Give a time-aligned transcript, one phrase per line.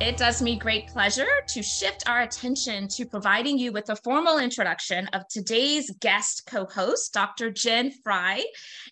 [0.00, 4.38] It does me great pleasure to shift our attention to providing you with a formal
[4.38, 7.50] introduction of today's guest co host, Dr.
[7.50, 8.42] Jen Fry.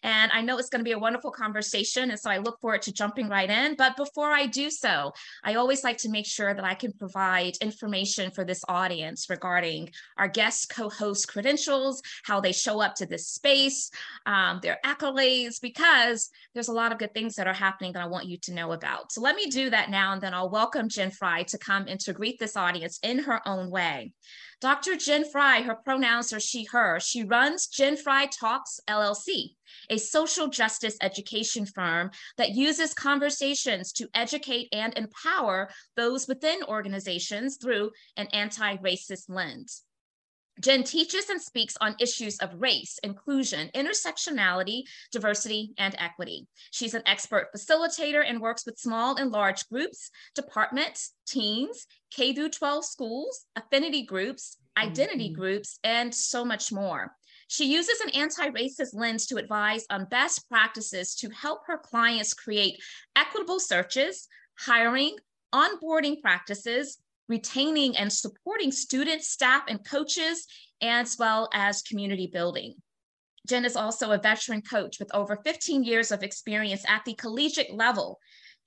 [0.03, 2.11] And I know it's going to be a wonderful conversation.
[2.11, 3.75] And so I look forward to jumping right in.
[3.77, 7.57] But before I do so, I always like to make sure that I can provide
[7.63, 13.07] information for this audience regarding our guest co host credentials, how they show up to
[13.07, 13.91] this space,
[14.27, 18.09] um, their accolades, because there's a lot of good things that are happening that I
[18.09, 19.11] want you to know about.
[19.11, 22.01] So let me do that now, and then I'll welcome Jen Fry to come and
[22.01, 24.13] to greet this audience in her own way.
[24.61, 24.97] Dr.
[24.97, 26.99] Jen Fry, her pronouns are she, her.
[26.99, 29.55] She runs Jen Fry Talks LLC,
[29.91, 37.59] a social justice education firm that uses conversations to educate and empower those within organizations
[37.59, 39.85] through an anti racist lens.
[40.61, 46.47] Jen teaches and speaks on issues of race, inclusion, intersectionality, diversity, and equity.
[46.71, 52.85] She's an expert facilitator and works with small and large groups, departments, teams, K 12
[52.85, 55.41] schools, affinity groups, identity mm-hmm.
[55.41, 57.13] groups, and so much more.
[57.49, 62.35] She uses an anti racist lens to advise on best practices to help her clients
[62.35, 62.81] create
[63.17, 65.17] equitable searches, hiring,
[65.55, 66.99] onboarding practices,
[67.29, 70.47] retaining and supporting students, staff, and coaches,
[70.83, 72.75] as well as community building.
[73.47, 77.73] Jen is also a veteran coach with over 15 years of experience at the collegiate
[77.73, 78.19] level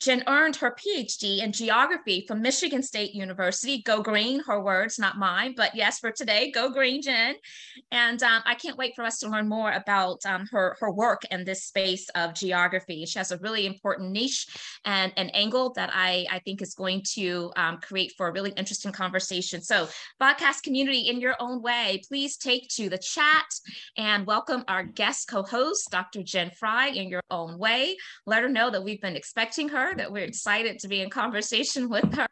[0.01, 3.83] Jen earned her PhD in geography from Michigan State University.
[3.83, 7.35] Go green, her words, not mine, but yes, for today, go green, Jen.
[7.91, 11.21] And um, I can't wait for us to learn more about um, her, her work
[11.29, 13.05] in this space of geography.
[13.05, 14.47] She has a really important niche
[14.85, 18.53] and an angle that I, I think is going to um, create for a really
[18.57, 19.61] interesting conversation.
[19.61, 19.87] So,
[20.19, 23.45] podcast community, in your own way, please take to the chat
[23.97, 26.23] and welcome our guest co host, Dr.
[26.23, 27.97] Jen Fry, in your own way.
[28.25, 31.89] Let her know that we've been expecting her that we're excited to be in conversation
[31.89, 32.27] with her.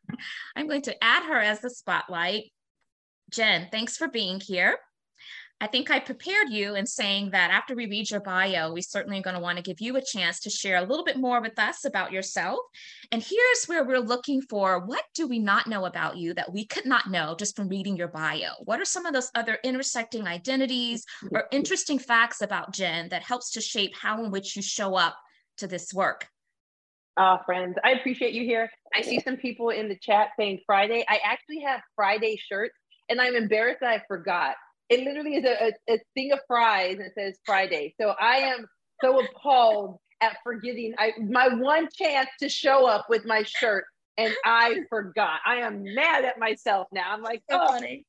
[0.56, 2.52] I'm going to add her as the spotlight.
[3.32, 4.78] Jen, thanks for being here.
[5.62, 9.20] I think I prepared you in saying that after we read your bio, we certainly
[9.20, 11.42] are going to want to give you a chance to share a little bit more
[11.42, 12.60] with us about yourself.
[13.12, 16.66] And here's where we're looking for what do we not know about you that we
[16.66, 18.52] could not know just from reading your bio?
[18.64, 23.52] What are some of those other intersecting identities or interesting facts about Jen that helps
[23.52, 25.18] to shape how in which you show up
[25.58, 26.30] to this work?
[27.20, 28.72] Uh, friends, I appreciate you here.
[28.96, 31.04] I see some people in the chat saying Friday.
[31.10, 32.76] I actually have Friday shirts,
[33.10, 34.56] and I'm embarrassed that I forgot.
[34.88, 37.94] It literally is a, a, a thing of fries and it says Friday.
[38.00, 38.66] So I am
[39.04, 43.84] so appalled at forgetting I, my one chance to show up with my shirt,
[44.18, 45.42] and I forgot.
[45.46, 47.12] I am mad at myself now.
[47.12, 48.06] I'm like, oh, funny.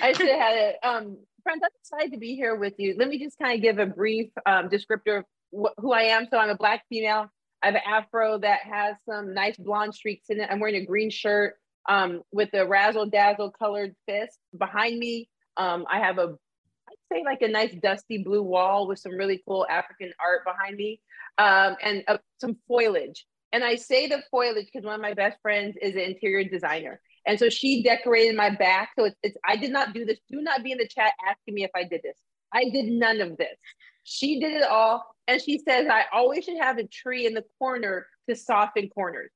[0.00, 0.76] I should have had it.
[0.84, 2.94] Um, friends, I'm excited to be here with you.
[2.96, 6.28] Let me just kind of give a brief um, descriptor of wh- who I am.
[6.30, 7.28] So I'm a Black female
[7.62, 10.48] I have an afro that has some nice blonde streaks in it.
[10.50, 11.54] I'm wearing a green shirt
[11.88, 14.38] um, with a razzle dazzle colored fist.
[14.56, 16.34] Behind me, um, I have a,
[16.88, 20.76] I'd say like a nice dusty blue wall with some really cool African art behind
[20.76, 21.00] me
[21.38, 23.26] um, and uh, some foliage.
[23.52, 27.00] And I say the foliage because one of my best friends is an interior designer.
[27.26, 28.90] And so she decorated my back.
[28.96, 30.18] So it's, it's, I did not do this.
[30.30, 32.16] Do not be in the chat asking me if I did this.
[32.52, 33.56] I did none of this.
[34.08, 35.04] She did it all.
[35.26, 39.32] And she says, I always should have a tree in the corner to soften corners.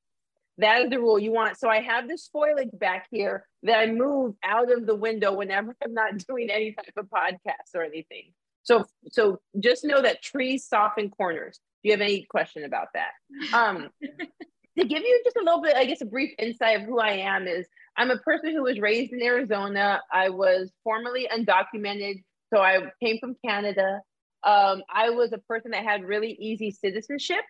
[0.57, 1.59] That is the rule you want.
[1.59, 5.75] So I have this foliage back here that I move out of the window whenever
[5.83, 8.31] I'm not doing any type of podcast or anything.
[8.63, 11.59] So, so just know that trees soften corners.
[11.83, 13.11] Do you have any question about that?
[13.53, 16.99] Um, to give you just a little bit, I guess, a brief insight of who
[16.99, 17.67] I am is
[17.97, 20.01] I'm a person who was raised in Arizona.
[20.13, 22.23] I was formerly undocumented.
[22.53, 23.99] So I came from Canada
[24.43, 27.43] um, I was a person that had really easy citizenship.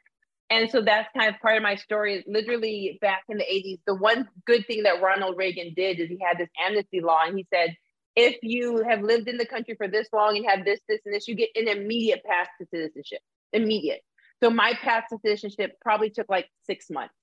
[0.50, 2.25] And so that's kind of part of my story.
[2.28, 6.19] Literally back in the 80s, the one good thing that Ronald Reagan did is he
[6.21, 7.75] had this amnesty law and he said,
[8.18, 11.15] if you have lived in the country for this long and have this, this, and
[11.15, 13.19] this, you get an immediate path to citizenship.
[13.54, 14.01] Immediate.
[14.44, 17.13] So my path to citizenship probably took like six months.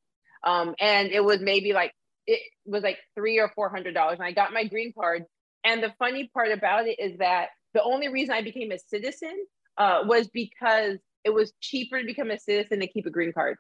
[0.45, 1.93] Um, and it was maybe like
[2.27, 4.19] it was like three or four hundred dollars.
[4.19, 5.25] And I got my green card.
[5.65, 9.37] And the funny part about it is that the only reason I became a citizen
[9.79, 13.57] uh, was because it was cheaper to become a citizen than keep a green card.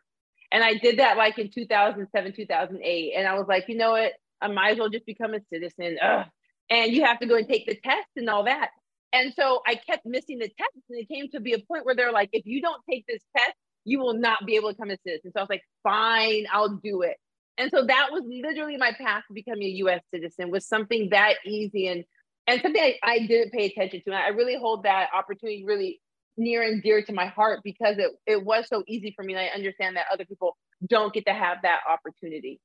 [0.50, 3.12] And I did that like in 2007, 2008.
[3.16, 4.12] And I was like, you know what?
[4.40, 5.98] I might as well just become a citizen.
[6.02, 6.26] Ugh.
[6.70, 8.70] And you have to go and take the test and all that.
[9.12, 10.70] And so I kept missing the test.
[10.90, 13.22] And it came to be a point where they're like, if you don't take this
[13.36, 13.54] test,
[13.84, 15.32] you will not be able to become a citizen.
[15.32, 17.16] So I was like, fine, I'll do it.
[17.58, 20.00] and so that was literally my path to becoming a U.S.
[20.14, 22.04] citizen was something that easy and
[22.46, 24.10] and something I, I didn't pay attention to.
[24.10, 26.00] And I really hold that opportunity really
[26.38, 29.34] near and dear to my heart because it, it was so easy for me.
[29.34, 30.56] And I understand that other people
[30.86, 32.60] don't get to have that opportunity.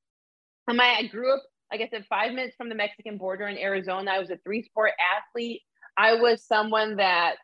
[0.68, 3.58] And my, I grew up, like I said, five minutes from the Mexican border in
[3.58, 4.12] Arizona.
[4.12, 5.62] I was a three sport athlete.
[5.98, 7.36] I was someone that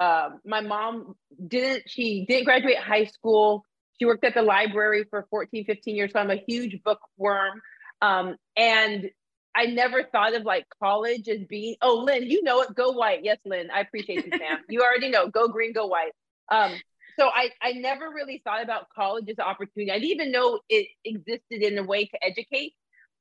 [0.00, 1.14] um, my mom
[1.46, 3.64] didn't, she didn't graduate high school.
[3.98, 6.12] She worked at the library for 14, 15 years.
[6.12, 7.60] So I'm a huge bookworm.
[8.00, 9.10] Um, and
[9.54, 13.20] I never thought of like college as being, oh, Lynn, you know it, go white.
[13.22, 14.58] Yes, Lynn, I appreciate you, Sam.
[14.68, 16.12] you already know, go green, go white.
[16.50, 16.72] Um,
[17.18, 19.90] so I, I never really thought about college as an opportunity.
[19.90, 22.72] I didn't even know it existed in a way to educate.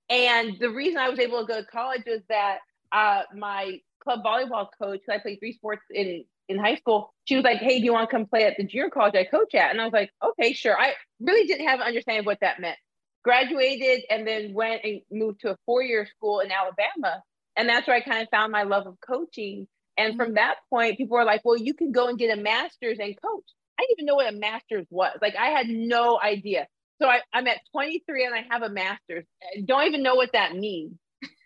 [0.10, 2.60] And the reason I was able to go to college was that
[2.92, 7.44] uh, my club volleyball coach, I played three sports in, in high school, she was
[7.44, 9.72] like, hey, do you want to come play at the junior college I coach at?
[9.72, 10.78] And I was like, okay, sure.
[10.78, 12.78] I really didn't have an understanding of what that meant
[13.24, 17.22] graduated and then went and moved to a four-year school in Alabama.
[17.56, 19.68] And that's where I kind of found my love of coaching.
[19.98, 20.36] And from mm-hmm.
[20.36, 23.46] that point, people were like, well, you can go and get a master's and coach.
[23.80, 25.18] I didn't even know what a master's was.
[25.22, 26.68] Like I had no idea.
[27.02, 29.26] So I, I'm at 23 and I have a master's.
[29.42, 30.98] I don't even know what that means.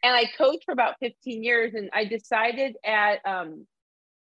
[0.04, 3.66] And I coached for about 15 years and I decided at, um,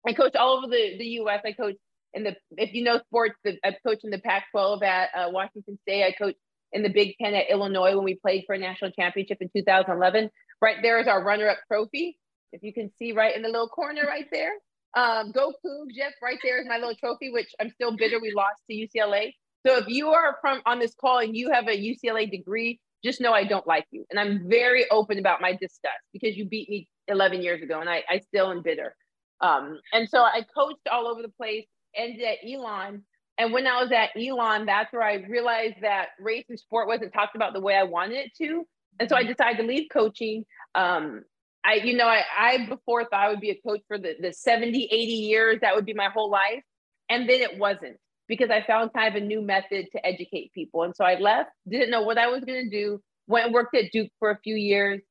[0.08, 1.42] I coached all over the, the US.
[1.44, 1.80] I coached
[2.14, 5.30] in the, if you know sports, the, I coached in the Pac 12 at uh,
[5.32, 6.04] Washington State.
[6.04, 6.38] I coached
[6.74, 10.30] in the Big Ten at Illinois when we played for a national championship in 2011.
[10.62, 12.18] Right there is our runner-up trophy.
[12.52, 14.54] If you can see right in the little corner right there.
[14.96, 18.32] Um, go Cougs, Jeff, right there is my little trophy, which I'm still bitter we
[18.32, 19.34] lost to UCLA.
[19.66, 23.20] So if you are from on this call and you have a UCLA degree, just
[23.20, 24.06] know I don't like you.
[24.12, 27.90] And I'm very open about my disgust because you beat me 11 years ago and
[27.90, 28.96] I, I still am bitter.
[29.42, 31.66] Um, and so I coached all over the place,
[31.96, 33.04] ended at Elon
[33.38, 37.14] and when I was at Elon, that's where I realized that race and sport wasn't
[37.14, 38.66] talked about the way I wanted it to.
[39.00, 40.46] And so I decided to leave coaching.
[40.76, 41.24] Um,
[41.66, 44.34] I, you know, I, I before thought I would be a coach for the, the
[44.34, 45.60] 70, 80 years.
[45.62, 46.62] That would be my whole life.
[47.10, 47.98] And then it wasn't
[48.28, 50.84] because I found kind of a new method to educate people.
[50.84, 53.76] And so I left, didn't know what I was going to do, went and worked
[53.76, 55.02] at Duke for a few years.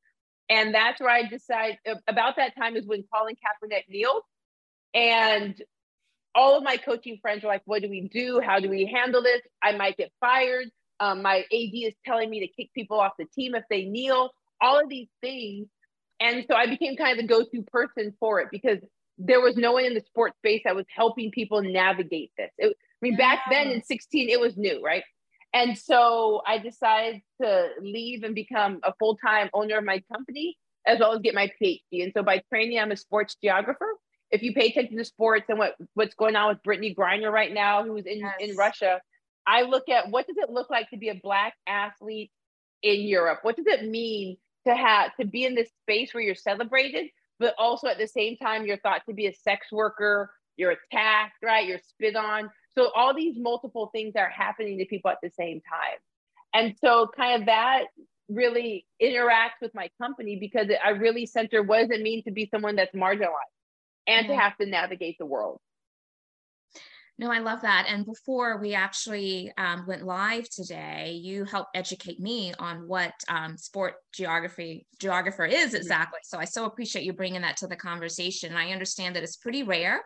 [0.49, 4.23] And that's where I decided about that time is when Colin Kaepernick kneeled.
[4.95, 5.61] And
[6.34, 8.40] all of my coaching friends were like, what do we do?
[8.40, 9.40] How do we handle this?
[9.62, 10.67] I might get fired.
[11.00, 14.31] Um, my AD is telling me to kick people off the team if they kneel,
[14.61, 15.67] all of these things.
[16.20, 18.79] And so I became kind of the go to person for it because
[19.19, 22.50] there was no one in the sports space that was helping people navigate this.
[22.58, 25.02] It, I mean, back then in 16, it was new, right?
[25.52, 30.56] And so I decided to leave and become a full time owner of my company
[30.87, 32.02] as well as get my PhD.
[32.02, 33.87] And so by training, I'm a sports geographer
[34.32, 37.52] if you pay attention to sports and what what's going on with Brittney Griner right
[37.52, 38.34] now, who's in yes.
[38.40, 39.00] in Russia,
[39.46, 42.31] I look at what does it look like to be a black athlete
[42.82, 43.40] in Europe?
[43.43, 47.06] What does it mean to have to be in this space where you're celebrated,
[47.38, 51.43] but also at the same time you're thought to be a sex worker, you're attacked,
[51.43, 51.67] right?
[51.67, 52.50] You're spit on.
[52.75, 55.99] So all these multiple things are happening to people at the same time.
[56.55, 57.85] And so kind of that
[58.28, 62.49] really interacts with my company because I really center what does it mean to be
[62.50, 63.62] someone that's marginalized?
[64.06, 65.58] And to have to navigate the world.
[67.19, 67.87] No, I love that.
[67.88, 73.56] And before we actually um, went live today, you helped educate me on what um,
[73.56, 75.76] sport geography geographer is mm-hmm.
[75.76, 76.18] exactly.
[76.25, 78.56] So I so appreciate you bringing that to the conversation.
[78.56, 80.02] I understand that it's pretty rare.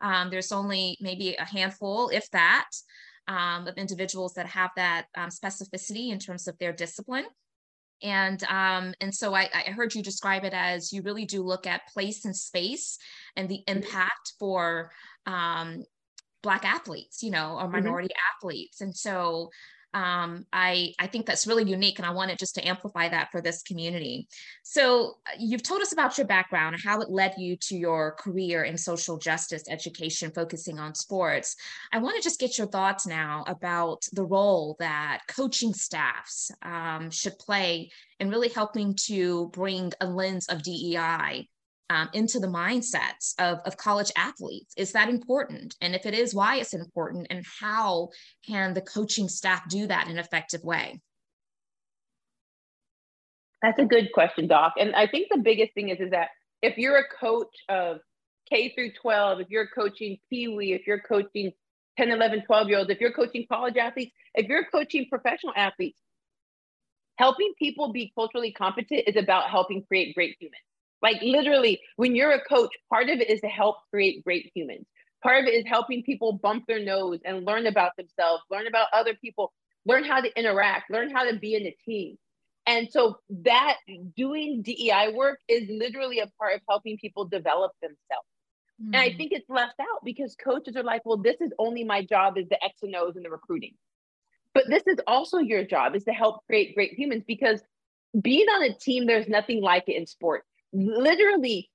[0.00, 2.68] Um, there's only maybe a handful, if that,
[3.26, 7.26] um, of individuals that have that um, specificity in terms of their discipline
[8.02, 11.66] and um, and so I, I, heard you describe it as you really do look
[11.66, 12.98] at place and space
[13.36, 13.78] and the mm-hmm.
[13.78, 14.90] impact for
[15.26, 15.84] um,
[16.42, 17.72] black athletes you know or mm-hmm.
[17.72, 18.36] minority mm-hmm.
[18.36, 19.50] athletes and so
[19.92, 23.40] um, I, I think that's really unique and I wanted just to amplify that for
[23.40, 24.28] this community.
[24.62, 28.12] So uh, you've told us about your background and how it led you to your
[28.12, 31.56] career in social justice education, focusing on sports.
[31.92, 37.10] I want to just get your thoughts now about the role that coaching staffs um,
[37.10, 41.48] should play in really helping to bring a lens of DEI
[41.90, 44.72] um, into the mindsets of, of college athletes?
[44.76, 45.74] Is that important?
[45.82, 47.26] And if it is, why it's important?
[47.28, 48.10] And how
[48.46, 51.00] can the coaching staff do that in an effective way?
[53.60, 54.74] That's a good question, Doc.
[54.78, 56.28] And I think the biggest thing is, is that
[56.62, 57.98] if you're a coach of
[58.48, 61.52] K through 12, if you're coaching Pee Wee, if you're coaching
[61.98, 66.00] 10, 11, 12 year olds, if you're coaching college athletes, if you're coaching professional athletes,
[67.16, 70.62] helping people be culturally competent is about helping create great humans.
[71.02, 74.86] Like literally, when you're a coach, part of it is to help create great humans.
[75.22, 78.88] Part of it is helping people bump their nose and learn about themselves, learn about
[78.92, 79.52] other people,
[79.84, 82.16] learn how to interact, learn how to be in a team.
[82.66, 83.76] And so that
[84.16, 88.26] doing DEI work is literally a part of helping people develop themselves.
[88.80, 88.94] Mm-hmm.
[88.94, 89.16] And I mm.
[89.16, 92.48] think it's left out because coaches are like, well, this is only my job is
[92.48, 93.74] the X and O's and the recruiting.
[94.54, 97.62] But this is also your job is to help create great humans because
[98.20, 100.44] being on a team, there's nothing like it in sport.
[100.72, 101.70] Literally,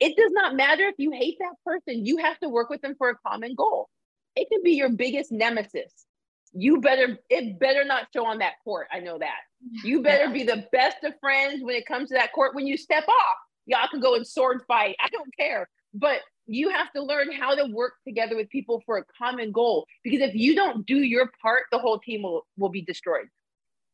[0.00, 2.94] it does not matter if you hate that person, you have to work with them
[2.96, 3.88] for a common goal.
[4.34, 6.06] It can be your biggest nemesis.
[6.52, 8.88] You better, it better not show on that court.
[8.92, 9.38] I know that.
[9.84, 12.54] You better be the best of friends when it comes to that court.
[12.54, 13.36] When you step off,
[13.66, 14.96] y'all can go and sword fight.
[15.00, 15.68] I don't care.
[15.92, 19.86] But you have to learn how to work together with people for a common goal.
[20.04, 23.26] Because if you don't do your part, the whole team will, will be destroyed.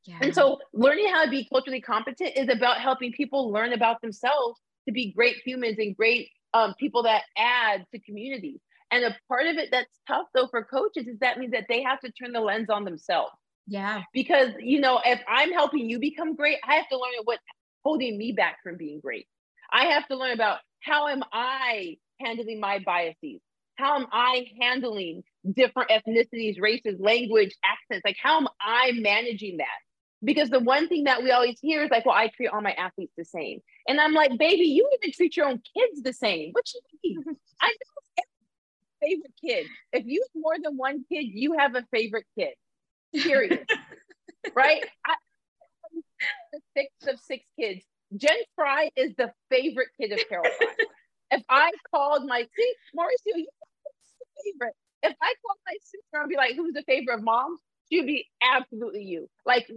[0.05, 0.19] Yeah.
[0.21, 4.61] And so learning how to be culturally competent is about helping people learn about themselves
[4.87, 8.61] to be great humans and great um, people that add to communities.
[8.91, 11.83] And a part of it that's tough though for coaches is that means that they
[11.83, 13.33] have to turn the lens on themselves.
[13.67, 14.03] Yeah.
[14.13, 17.43] Because, you know, if I'm helping you become great, I have to learn what's
[17.85, 19.27] holding me back from being great.
[19.73, 23.41] I have to learn about how am I handling my biases?
[23.77, 28.05] How am I handling different ethnicities, races, language, accents?
[28.05, 29.67] Like, how am I managing that?
[30.25, 32.73] Because the one thing that we always hear is like, well, I treat all my
[32.73, 33.61] athletes the same.
[33.89, 36.53] And I'm like, baby, you even treat your own kids the same.
[36.53, 37.37] What you mean?
[37.61, 38.25] I know
[39.03, 39.67] favorite kid.
[39.93, 42.55] If you have more than one kid, you have a favorite kid.
[43.13, 43.67] Period.
[44.55, 44.85] right?
[45.07, 45.15] I,
[46.53, 47.85] the sixth of six kids.
[48.17, 50.69] Jen Fry is the favorite kid of Carol Fry
[51.33, 53.47] if I called my see, Mauricio, you
[54.45, 54.75] favorite.
[55.03, 57.61] If I called my sister and be like, who's the favorite of moms?
[57.91, 59.29] She'd be absolutely you.
[59.45, 59.69] Like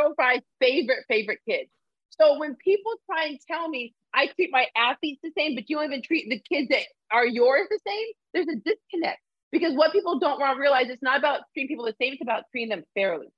[0.00, 1.70] I am Carol Fry's favorite, favorite kids.
[2.10, 5.76] So when people try and tell me I treat my athletes the same, but you
[5.76, 9.20] don't even treat the kids that are yours the same, there's a disconnect.
[9.52, 12.22] Because what people don't want to realize, it's not about treating people the same, it's
[12.22, 13.28] about treating them fairly.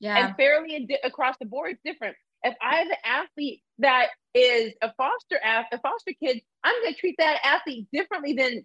[0.00, 0.26] Yeah.
[0.26, 2.16] And fairly across the board is different.
[2.42, 6.94] If I have an athlete that is a foster athlete a foster kid, I'm going
[6.94, 8.64] to treat that athlete differently than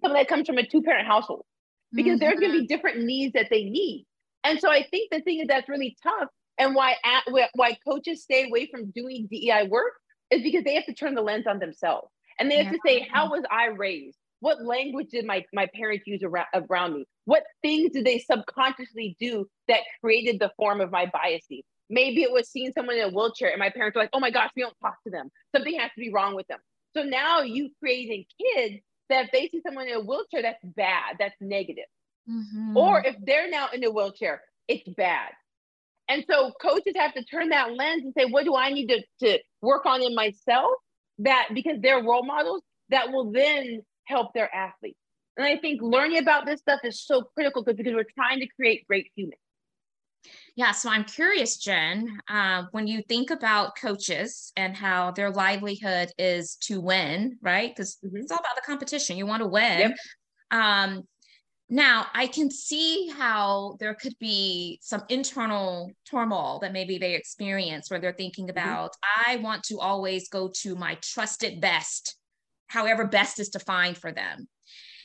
[0.00, 1.44] someone that comes from a two parent household
[1.92, 2.18] because mm-hmm.
[2.18, 4.06] there's going to be different needs that they need.
[4.44, 6.28] And so I think the thing is that's really tough,
[6.58, 9.92] and why at, why coaches stay away from doing DEI work
[10.30, 12.08] is because they have to turn the lens on themselves
[12.38, 12.72] and they have yeah.
[12.72, 14.16] to say, how was I raised?
[14.40, 17.06] What language did my, my parents use around, around me?
[17.24, 21.62] What things did they subconsciously do that created the form of my biases?
[21.88, 24.30] Maybe it was seeing someone in a wheelchair and my parents were like, oh my
[24.30, 25.30] gosh, we don't talk to them.
[25.54, 26.58] Something has to be wrong with them.
[26.94, 31.16] So now you creating kids that if they see someone in a wheelchair, that's bad,
[31.18, 31.84] that's negative.
[32.28, 32.76] Mm-hmm.
[32.76, 35.30] Or if they're now in a wheelchair, it's bad.
[36.08, 39.02] And so coaches have to turn that lens and say, what do I need to,
[39.20, 40.72] to work on in myself?
[41.18, 44.98] That because they're role models that will then help their athletes.
[45.36, 48.86] And I think learning about this stuff is so critical because we're trying to create
[48.86, 49.40] great humans.
[50.56, 56.10] Yeah, so I'm curious, Jen, uh, when you think about coaches and how their livelihood
[56.18, 57.74] is to win, right?
[57.74, 58.16] Because mm-hmm.
[58.16, 59.16] it's all about the competition.
[59.16, 59.80] You want to win.
[59.80, 59.96] Yep.
[60.50, 61.02] Um,
[61.68, 67.90] now, I can see how there could be some internal turmoil that maybe they experience
[67.90, 68.58] where they're thinking mm-hmm.
[68.58, 69.30] about, mm-hmm.
[69.30, 72.16] I want to always go to my trusted best,
[72.68, 74.46] however best is defined for them.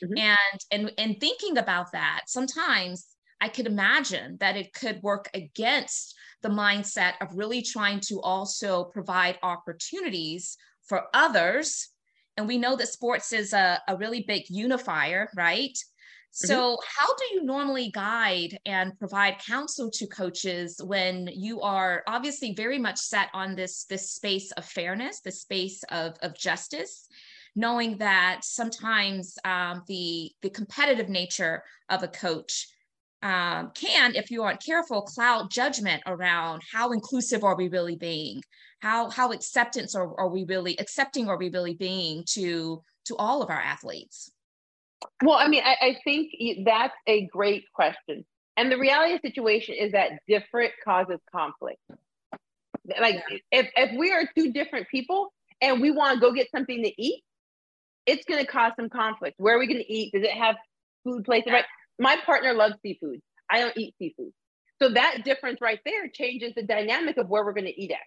[0.04, 0.18] Mm-hmm.
[0.18, 3.06] And and and thinking about that, sometimes
[3.40, 8.84] I could imagine that it could work against the mindset of really trying to also
[8.84, 11.88] provide opportunities for others.
[12.36, 15.76] And we know that sports is a, a really big unifier, right?
[16.32, 16.46] Mm-hmm.
[16.46, 22.54] So, how do you normally guide and provide counsel to coaches when you are obviously
[22.54, 27.06] very much set on this this space of fairness, the space of, of justice,
[27.54, 32.66] knowing that sometimes um, the the competitive nature of a coach
[33.22, 38.42] um, can, if you aren't careful, cloud judgment around how inclusive are we really being,
[38.80, 43.42] how how acceptance are, are we really accepting are we really being to to all
[43.42, 44.30] of our athletes.
[45.22, 46.32] Well, I mean, I, I think
[46.64, 48.24] that's a great question,
[48.56, 51.80] and the reality of the situation is that different causes conflict.
[53.00, 53.38] Like yeah.
[53.52, 57.02] if if we are two different people and we want to go get something to
[57.02, 57.22] eat,
[58.06, 59.36] it's going to cause some conflict.
[59.38, 60.12] Where are we going to eat?
[60.12, 60.56] Does it have
[61.04, 61.52] food places?
[61.52, 61.64] Right?
[61.98, 63.20] my partner loves seafood.
[63.50, 64.32] I don't eat seafood.
[64.80, 67.98] So that difference right there changes the dynamic of where we're going to eat at.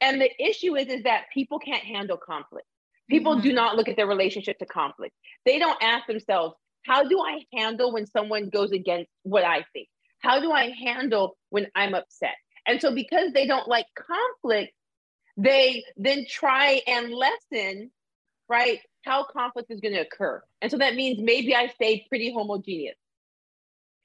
[0.00, 2.66] And the issue is, is that people can't handle conflict.
[3.10, 3.42] People mm-hmm.
[3.42, 5.14] do not look at their relationship to conflict.
[5.44, 9.88] They don't ask themselves, how do I handle when someone goes against what I think?
[10.20, 12.34] How do I handle when I'm upset?
[12.66, 14.72] And so because they don't like conflict,
[15.36, 17.90] they then try and lessen,
[18.48, 20.42] right, how conflict is going to occur.
[20.60, 22.96] And so that means maybe I stay pretty homogeneous.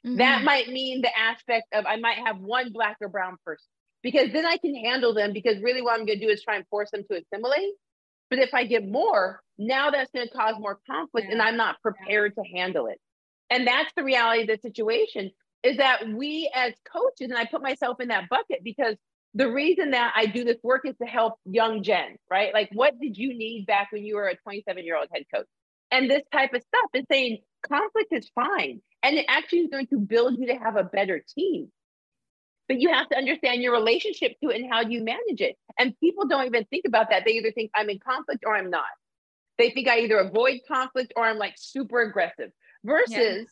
[0.06, 0.18] Mm-hmm.
[0.18, 3.66] That might mean the aspect of I might have one black or brown person.
[4.04, 6.58] because then I can handle them because really what I'm going to do is try
[6.58, 7.74] and force them to assimilate.
[8.30, 11.34] But if I get more, now that's going to cause more conflict yeah.
[11.34, 12.44] and I'm not prepared yeah.
[12.44, 13.00] to handle it.
[13.50, 15.32] And that's the reality of the situation
[15.64, 18.96] is that we as coaches, and I put myself in that bucket because
[19.34, 22.54] the reason that I do this work is to help young Jen, right?
[22.54, 25.48] Like, what did you need back when you were a 27 year old head coach?
[25.92, 28.82] And this type of stuff is saying conflict is fine.
[29.02, 31.72] And it actually is going to build you to have a better team.
[32.68, 35.58] But you have to understand your relationship to it and how you manage it.
[35.78, 37.24] And people don't even think about that.
[37.26, 38.86] They either think I'm in conflict or I'm not.
[39.58, 42.52] They think I either avoid conflict or I'm like super aggressive
[42.84, 43.44] versus, yeah.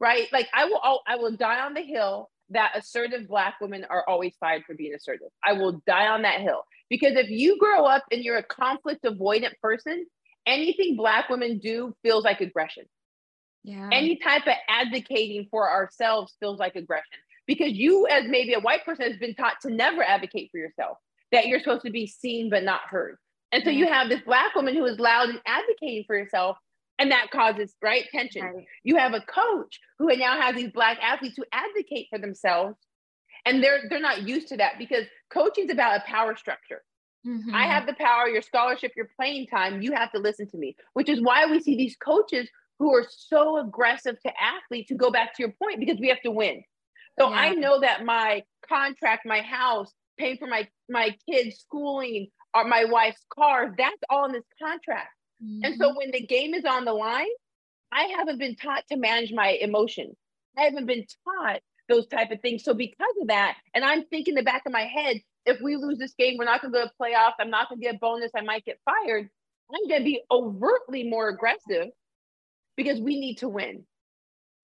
[0.00, 0.28] right?
[0.32, 4.34] Like I will, I will die on the hill that assertive black women are always
[4.40, 5.28] fired for being assertive.
[5.44, 9.04] I will die on that hill because if you grow up and you're a conflict
[9.04, 10.06] avoidant person,
[10.46, 12.84] anything black women do feels like aggression.
[13.64, 13.90] Yeah.
[13.92, 17.18] Any type of advocating for ourselves feels like aggression
[17.48, 20.98] because you, as maybe a white person, has been taught to never advocate for yourself,
[21.32, 23.16] that you're supposed to be seen but not heard.
[23.50, 26.58] And so you have this black woman who is loud and advocating for herself
[26.98, 28.64] and that causes right tension right.
[28.82, 32.76] you have a coach who now has these black athletes who advocate for themselves
[33.46, 36.82] and they're they're not used to that because coaching is about a power structure
[37.26, 37.54] mm-hmm.
[37.54, 40.76] i have the power your scholarship your playing time you have to listen to me
[40.94, 45.10] which is why we see these coaches who are so aggressive to athletes to go
[45.10, 46.62] back to your point because we have to win
[47.18, 47.36] so yeah.
[47.36, 52.84] i know that my contract my house paying for my my kids schooling or my
[52.84, 55.10] wife's car that's all in this contract
[55.42, 55.64] Mm-hmm.
[55.64, 55.96] And so mm-hmm.
[55.96, 57.26] when the game is on the line,
[57.92, 60.16] I haven't been taught to manage my emotions.
[60.56, 62.64] I haven't been taught those type of things.
[62.64, 65.98] So because of that, and I'm thinking the back of my head, if we lose
[65.98, 67.34] this game, we're not going to go to playoffs.
[67.40, 68.30] I'm not going to get a bonus.
[68.36, 69.30] I might get fired.
[69.72, 71.88] I'm going to be overtly more aggressive
[72.76, 73.84] because we need to win.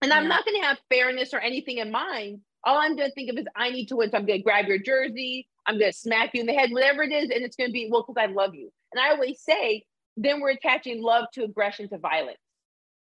[0.01, 0.17] And yeah.
[0.17, 2.41] I'm not going to have fairness or anything in mind.
[2.63, 4.09] All I'm going to think of is I need to win.
[4.09, 5.47] So I'm going to grab your jersey.
[5.67, 7.29] I'm going to smack you in the head, whatever it is.
[7.29, 8.71] And it's going to be, well, because I love you.
[8.91, 9.83] And I always say,
[10.17, 12.37] then we're attaching love to aggression to violence.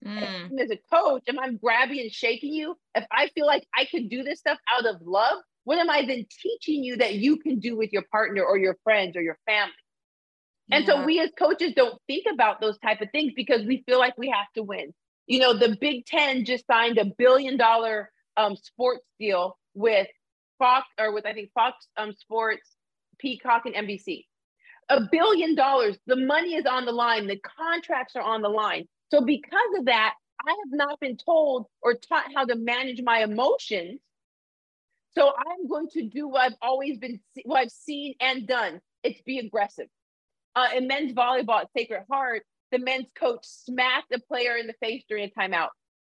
[0.06, 0.60] Mm.
[0.60, 2.78] As a coach, am I'm grabbing and shaking you?
[2.94, 6.06] If I feel like I can do this stuff out of love, what am I
[6.06, 9.38] then teaching you that you can do with your partner or your friends or your
[9.46, 9.74] family?
[10.68, 10.78] Yeah.
[10.78, 14.00] And so we as coaches don't think about those type of things because we feel
[14.00, 14.94] like we have to win.
[15.28, 20.08] You know, the Big Ten just signed a billion dollar um, sports deal with
[20.60, 22.70] Fox or with I think Fox um, Sports,
[23.20, 24.26] Peacock, and NBC
[24.90, 25.98] a billion dollars.
[26.06, 27.28] The money is on the line.
[27.28, 28.88] The contracts are on the line.
[29.12, 30.14] So because of that,
[30.46, 34.00] I have not been told or taught how to manage my emotions.
[35.12, 38.82] So I'm going to do what I've always been, what I've seen and done.
[39.04, 39.88] It's be aggressive.
[40.56, 42.44] Uh, in men's volleyball at Sacred Heart,
[42.76, 45.70] the men's coach smacked a player in the face during a timeout.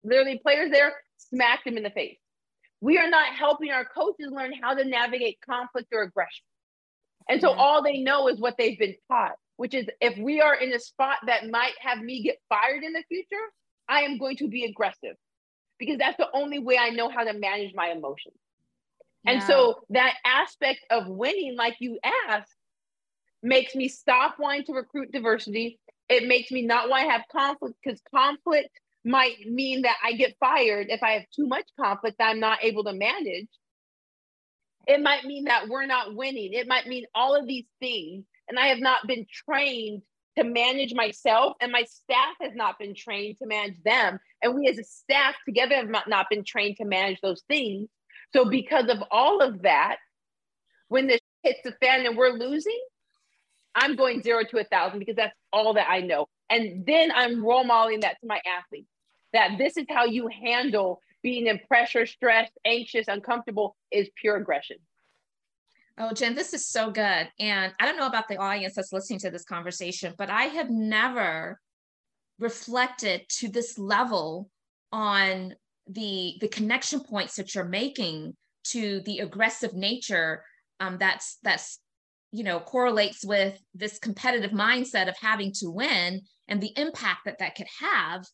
[0.02, 2.18] Literally, players there smacked him in the face.
[2.80, 6.44] We are not helping our coaches learn how to navigate conflict or aggression.
[7.28, 10.54] And so all they know is what they've been taught, which is if we are
[10.54, 13.44] in a spot that might have me get fired in the future,
[13.88, 15.16] I am going to be aggressive
[15.78, 18.36] because that's the only way I know how to manage my emotions.
[19.24, 19.32] Yeah.
[19.32, 22.54] And so that aspect of winning, like you asked,
[23.42, 25.78] makes me stop wanting to recruit diversity.
[26.08, 28.70] It makes me not want to have conflict because conflict
[29.04, 32.64] might mean that I get fired if I have too much conflict that I'm not
[32.64, 33.48] able to manage.
[34.86, 36.52] It might mean that we're not winning.
[36.52, 38.24] It might mean all of these things.
[38.48, 40.02] And I have not been trained
[40.38, 44.20] to manage myself, and my staff has not been trained to manage them.
[44.42, 47.88] And we as a staff together have not been trained to manage those things.
[48.32, 49.96] So, because of all of that,
[50.88, 52.78] when this hits the fan and we're losing,
[53.76, 56.26] I'm going zero to a thousand because that's all that I know.
[56.50, 58.88] And then I'm role modeling that to my athletes
[59.32, 64.78] that this is how you handle being in pressure, stressed, anxious, uncomfortable is pure aggression.
[65.98, 67.28] Oh, Jen, this is so good.
[67.38, 70.70] And I don't know about the audience that's listening to this conversation, but I have
[70.70, 71.60] never
[72.38, 74.50] reflected to this level
[74.92, 75.54] on
[75.88, 78.34] the the connection points that you're making
[78.64, 80.44] to the aggressive nature
[80.80, 81.80] um, that's that's
[82.32, 87.38] you know correlates with this competitive mindset of having to win and the impact that
[87.38, 88.24] that could have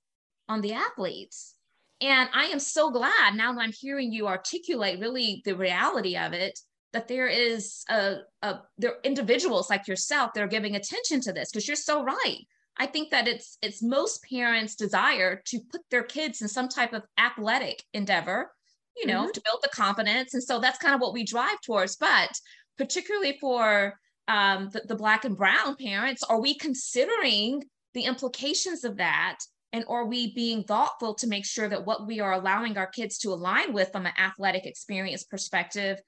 [0.49, 1.55] on the athletes
[2.01, 6.33] and I am so glad now that I'm hearing you articulate really the reality of
[6.33, 6.59] it
[6.93, 11.33] that there is a, a there are individuals like yourself that are giving attention to
[11.33, 12.47] this because you're so right.
[12.79, 16.93] I think that it's it's most parents' desire to put their kids in some type
[16.93, 18.53] of athletic endeavor,
[18.97, 19.33] you know, mm-hmm.
[19.33, 21.97] to build the confidence, and so that's kind of what we drive towards.
[21.97, 22.31] But
[22.79, 28.97] particularly for um, the, the black and brown parents, are we considering the implications of
[28.97, 29.39] that?
[29.73, 33.19] And are we being thoughtful to make sure that what we are allowing our kids
[33.19, 35.99] to align with from an athletic experience perspective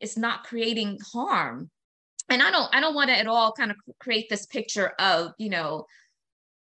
[0.00, 1.70] is not creating harm?
[2.30, 5.32] And i don't i don't want to at all kind of create this picture of
[5.38, 5.86] you know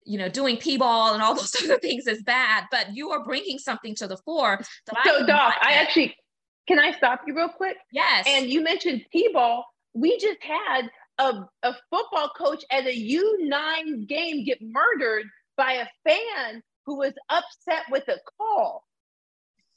[0.04, 3.58] you know doing p-ball and all those other things is bad but you are bringing
[3.58, 6.14] something to the fore that so I, Doc, I actually
[6.66, 7.76] can i stop you real quick?
[7.92, 8.24] Yes.
[8.28, 14.44] And you mentioned p-ball we just had a, a football coach at a u9 game
[14.44, 18.84] get murdered by a fan who was upset with a call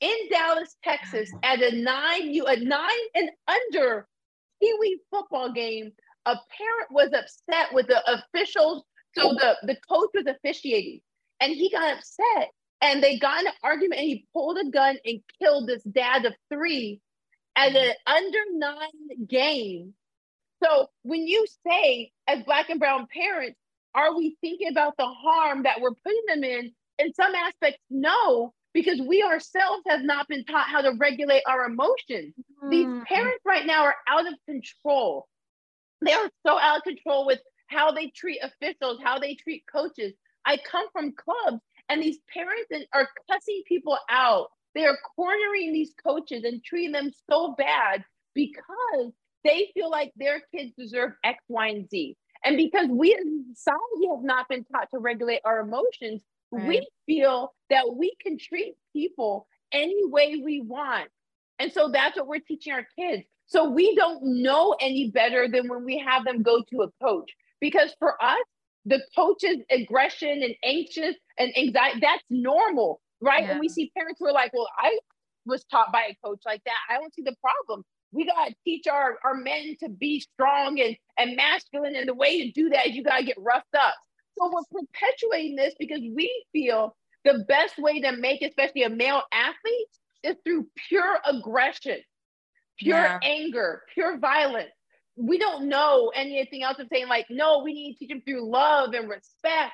[0.01, 1.39] in Dallas, Texas, oh.
[1.43, 4.07] at a nine you a nine and under
[4.61, 5.91] Pee football game.
[6.25, 8.83] A parent was upset with the officials,
[9.15, 10.99] so the the coach was officiating,
[11.39, 12.49] and he got upset,
[12.81, 16.25] and they got in an argument, and he pulled a gun and killed this dad
[16.25, 17.01] of three
[17.55, 19.93] at an under nine game.
[20.63, 23.57] So when you say, as black and brown parents,
[23.95, 26.71] are we thinking about the harm that we're putting them in?
[26.99, 31.65] In some aspects, no, because we ourselves have not been taught how to regulate our
[31.65, 32.33] emotions.
[32.63, 32.69] Mm.
[32.69, 35.27] These parents right now are out of control.
[36.01, 40.13] They are so out of control with how they treat officials, how they treat coaches.
[40.45, 44.49] I come from clubs and these parents are cussing people out.
[44.75, 48.03] They are cornering these coaches and treating them so bad
[48.35, 49.11] because
[49.43, 52.15] they feel like their kids deserve X, Y, and Z.
[52.43, 53.23] And because we as
[53.57, 56.21] society have not been taught to regulate our emotions,
[56.51, 56.67] Right.
[56.67, 61.09] We feel that we can treat people any way we want.
[61.59, 63.23] And so that's what we're teaching our kids.
[63.47, 67.31] So we don't know any better than when we have them go to a coach.
[67.59, 68.43] Because for us,
[68.85, 73.43] the coach's aggression and anxious and anxiety, that's normal, right?
[73.43, 73.51] Yeah.
[73.51, 74.97] And we see parents who are like, well, I
[75.45, 76.77] was taught by a coach like that.
[76.89, 77.83] I don't see the problem.
[78.11, 81.95] We got to teach our, our men to be strong and, and masculine.
[81.95, 83.95] And the way to do that is you got to get roughed up.
[84.37, 86.95] So we're perpetuating this because we feel
[87.25, 89.87] the best way to make, especially a male athlete,
[90.23, 91.99] is through pure aggression,
[92.79, 93.19] pure yeah.
[93.23, 94.69] anger, pure violence.
[95.15, 98.49] We don't know anything else of saying, like, no, we need to teach them through
[98.49, 99.73] love and respect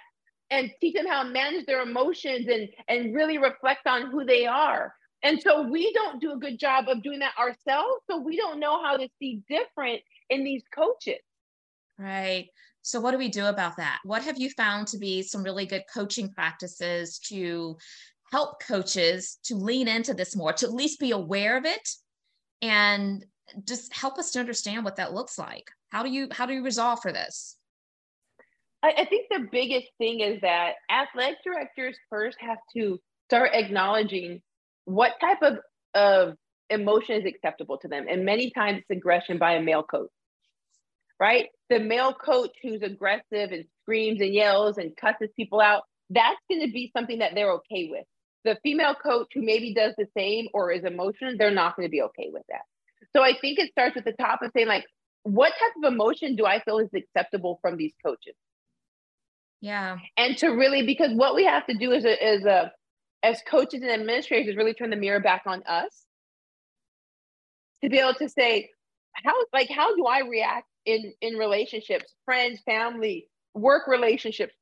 [0.53, 4.45] and teach them how to manage their emotions and, and really reflect on who they
[4.45, 4.93] are.
[5.23, 8.01] And so we don't do a good job of doing that ourselves.
[8.09, 11.21] So we don't know how to see different in these coaches.
[11.97, 12.49] Right.
[12.83, 13.99] So, what do we do about that?
[14.03, 17.77] What have you found to be some really good coaching practices to
[18.31, 21.87] help coaches to lean into this more, to at least be aware of it
[22.61, 23.25] and
[23.65, 25.69] just help us to understand what that looks like?
[25.89, 27.57] How do you how do you resolve for this?
[28.83, 34.41] I, I think the biggest thing is that athletic directors first have to start acknowledging
[34.85, 35.59] what type of,
[35.95, 36.35] of
[36.69, 38.07] emotion is acceptable to them.
[38.09, 40.09] And many times it's aggression by a male coach
[41.19, 41.47] right?
[41.69, 46.65] The male coach who's aggressive and screams and yells and cusses people out, that's going
[46.65, 48.05] to be something that they're okay with.
[48.43, 51.91] The female coach who maybe does the same or is emotional, they're not going to
[51.91, 52.63] be okay with that.
[53.15, 54.85] So I think it starts at the top of saying, like,
[55.23, 58.35] what type of emotion do I feel is acceptable from these coaches?
[59.63, 59.97] Yeah.
[60.17, 62.73] And to really, because what we have to do is a, as a,
[63.23, 66.03] as coaches and administrators is really turn the mirror back on us
[67.81, 68.69] to be able to say,
[69.13, 74.53] how, like, how do I react in in relationships friends family work relationships?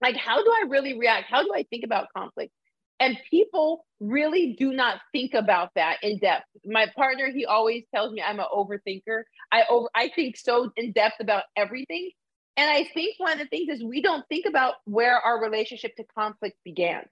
[0.00, 1.26] Like how do i really react?
[1.28, 2.52] How do i think about conflict?
[3.00, 6.44] And people really do not think about that in depth.
[6.64, 9.22] My partner he always tells me i'm an overthinker.
[9.50, 12.10] I over i think so in depth about everything
[12.56, 15.94] and i think one of the things is we don't think about where our relationship
[15.96, 17.02] to conflict began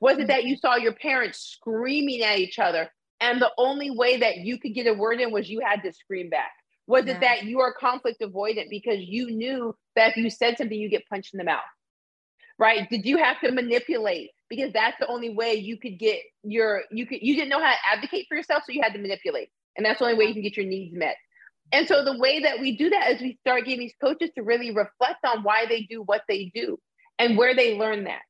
[0.00, 4.18] was it that you saw your parents screaming at each other and the only way
[4.18, 6.50] that you could get a word in was you had to scream back
[6.86, 7.14] was yeah.
[7.14, 10.90] it that you are conflict avoidant because you knew that if you said something, you
[10.90, 11.62] get punched in the mouth?
[12.58, 12.88] Right?
[12.88, 14.30] Did you have to manipulate?
[14.48, 17.72] Because that's the only way you could get your you could you didn't know how
[17.72, 19.48] to advocate for yourself, so you had to manipulate.
[19.76, 21.16] And that's the only way you can get your needs met.
[21.72, 24.42] And so the way that we do that is we start getting these coaches to
[24.42, 26.78] really reflect on why they do what they do
[27.18, 28.22] and where they learn that.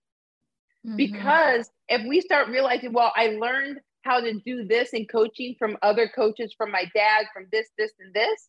[0.87, 0.97] Mm-hmm.
[0.97, 5.77] Because if we start realizing, well, I learned how to do this in coaching from
[5.83, 8.49] other coaches, from my dad, from this, this, and this,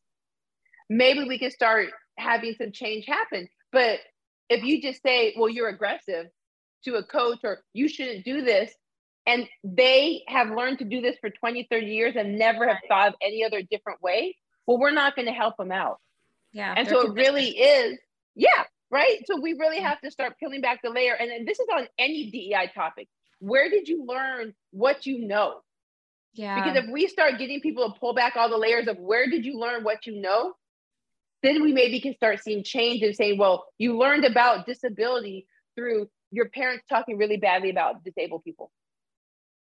[0.90, 3.48] maybe we can start having some change happen.
[3.72, 4.00] But
[4.50, 6.28] if you just say, well, you're aggressive
[6.84, 8.74] to a coach or you shouldn't do this,
[9.26, 13.10] and they have learned to do this for 20, 30 years and never have thought
[13.10, 14.36] of any other different way,
[14.68, 16.00] well, we're not going to help them out.
[16.54, 16.74] Yeah.
[16.76, 18.00] And so it really is,
[18.36, 19.20] yeah, right?
[19.26, 21.14] So we really have to start peeling back the layer.
[21.14, 23.08] And, and this is on any DEI topic
[23.40, 25.62] where did you learn what you know?
[26.34, 26.56] Yeah.
[26.56, 29.46] Because if we start getting people to pull back all the layers of where did
[29.46, 30.54] you learn what you know,
[31.44, 36.10] then we maybe can start seeing change and saying, well, you learned about disability through
[36.32, 38.72] your parents talking really badly about disabled people.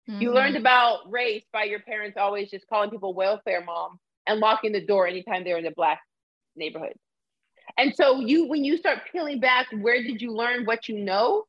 [0.09, 0.21] Mm-hmm.
[0.21, 4.71] You learned about race by your parents always just calling people welfare mom and locking
[4.71, 6.01] the door anytime they're in a black
[6.55, 6.93] neighborhood.
[7.77, 11.45] And so you when you start peeling back, where did you learn what you know?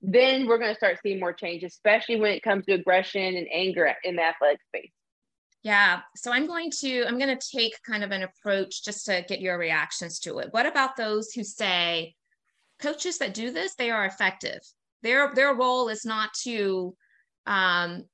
[0.00, 3.46] Then we're going to start seeing more change, especially when it comes to aggression and
[3.52, 4.90] anger in the athletic space.
[5.62, 6.00] Yeah.
[6.16, 9.40] So I'm going to I'm going to take kind of an approach just to get
[9.40, 10.48] your reactions to it.
[10.50, 12.14] What about those who say
[12.80, 14.60] coaches that do this, they are effective.
[15.02, 16.94] Their their role is not to
[17.46, 18.04] um,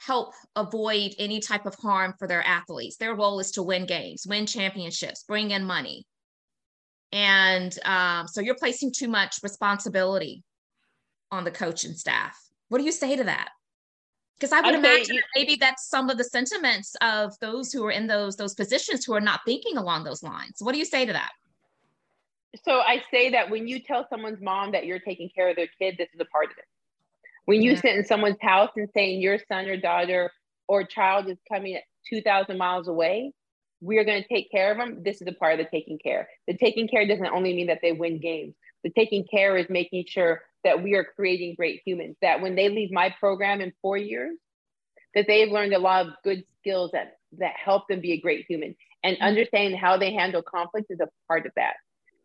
[0.00, 2.96] help avoid any type of harm for their athletes.
[2.96, 6.06] Their role is to win games, win championships, bring in money.
[7.12, 10.42] And um, so you're placing too much responsibility
[11.30, 12.38] on the coaching staff.
[12.68, 13.50] What do you say to that?
[14.38, 17.90] Because I would imagine you, maybe that's some of the sentiments of those who are
[17.90, 20.56] in those those positions who are not thinking along those lines.
[20.60, 21.30] What do you say to that?
[22.64, 25.68] So I say that when you tell someone's mom that you're taking care of their
[25.78, 26.64] kid, this is a part of it.
[27.50, 27.80] When you yeah.
[27.80, 30.30] sit in someone's house and saying your son or daughter
[30.68, 33.32] or child is coming 2,000 miles away,
[33.80, 35.02] we are going to take care of them.
[35.02, 36.28] This is a part of the taking care.
[36.46, 38.54] The taking care doesn't only mean that they win games.
[38.84, 42.68] The taking care is making sure that we are creating great humans, that when they
[42.68, 44.38] leave my program in four years,
[45.16, 48.44] that they've learned a lot of good skills that, that help them be a great
[48.48, 48.76] human.
[49.02, 49.24] And mm-hmm.
[49.24, 51.74] understanding how they handle conflict is a part of that.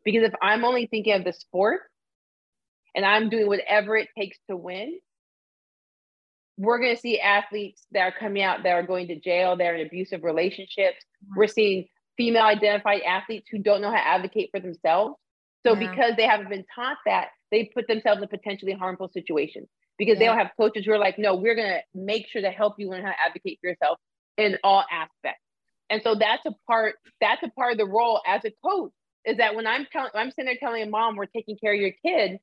[0.03, 1.81] Because if I'm only thinking of the sport
[2.93, 4.99] and I'm doing whatever it takes to win,
[6.57, 9.75] we're going to see athletes that are coming out that are going to jail, they're
[9.75, 10.97] in abusive relationships.
[11.23, 11.39] Mm-hmm.
[11.39, 11.87] We're seeing
[12.17, 15.15] female identified athletes who don't know how to advocate for themselves.
[15.65, 15.89] So yeah.
[15.89, 20.27] because they haven't been taught that, they put themselves in potentially harmful situations because yeah.
[20.27, 22.89] they'll have coaches who are like, no, we're going to make sure to help you
[22.89, 23.97] learn how to advocate for yourself
[24.37, 25.41] in all aspects.
[25.89, 28.91] And so that's a part, that's a part of the role as a coach
[29.25, 31.79] is that when I'm telling, I'm sitting there telling a mom, we're taking care of
[31.79, 32.37] your kid,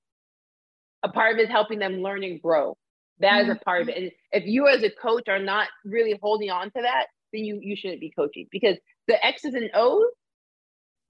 [1.03, 2.77] a part of it is helping them learn and grow.
[3.21, 3.41] That mm-hmm.
[3.43, 3.65] is a mm-hmm.
[3.65, 3.97] part of it.
[3.97, 7.59] And if you as a coach are not really holding on to that, then you
[7.63, 8.77] you shouldn't be coaching because
[9.09, 10.05] the X's and O's,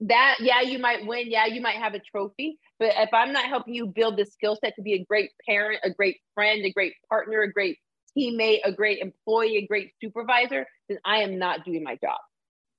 [0.01, 2.57] that yeah, you might win, yeah, you might have a trophy.
[2.79, 5.79] But if I'm not helping you build the skill set to be a great parent,
[5.83, 7.77] a great friend, a great partner, a great
[8.17, 12.19] teammate, a great employee, a great supervisor, then I am not doing my job.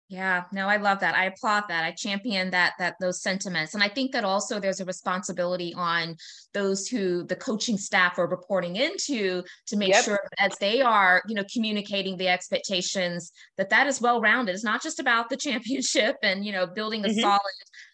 [0.09, 1.15] Yeah, no, I love that.
[1.15, 1.83] I applaud that.
[1.83, 3.73] I champion that that those sentiments.
[3.73, 6.17] And I think that also there's a responsibility on
[6.53, 10.05] those who the coaching staff are reporting into to make yep.
[10.05, 14.55] sure as they are, you know, communicating the expectations that that is well rounded.
[14.55, 17.21] It's not just about the championship and, you know, building a mm-hmm.
[17.21, 17.41] solid,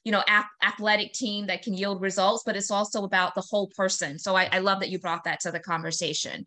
[0.03, 0.25] you know,
[0.65, 4.19] athletic team that can yield results, but it's also about the whole person.
[4.19, 6.45] So I, I love that you brought that to the conversation.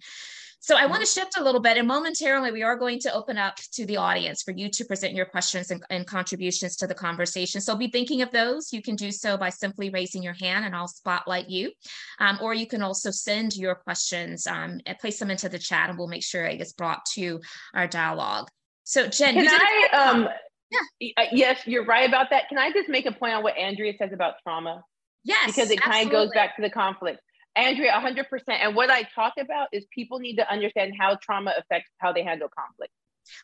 [0.64, 3.38] So I want to shift a little bit and momentarily we are going to open
[3.38, 6.94] up to the audience for you to present your questions and, and, contributions to the
[6.94, 7.60] conversation.
[7.60, 8.72] So be thinking of those.
[8.72, 11.74] You can do so by simply raising your hand and I'll spotlight you.
[12.20, 15.90] Um, or you can also send your questions um, and place them into the chat
[15.90, 17.42] and we'll make sure it gets brought to
[17.74, 18.48] our dialogue.
[18.86, 20.30] So Jen, can I, um,
[20.72, 21.12] yeah.
[21.18, 22.48] Uh, yes, you're right about that.
[22.48, 24.82] Can I just make a point on what Andrea says about trauma?
[25.26, 27.20] Yes, because it kind of goes back to the conflict.
[27.56, 28.26] Andrea, 100%.
[28.48, 32.24] And what I talk about is people need to understand how trauma affects how they
[32.24, 32.92] handle conflict.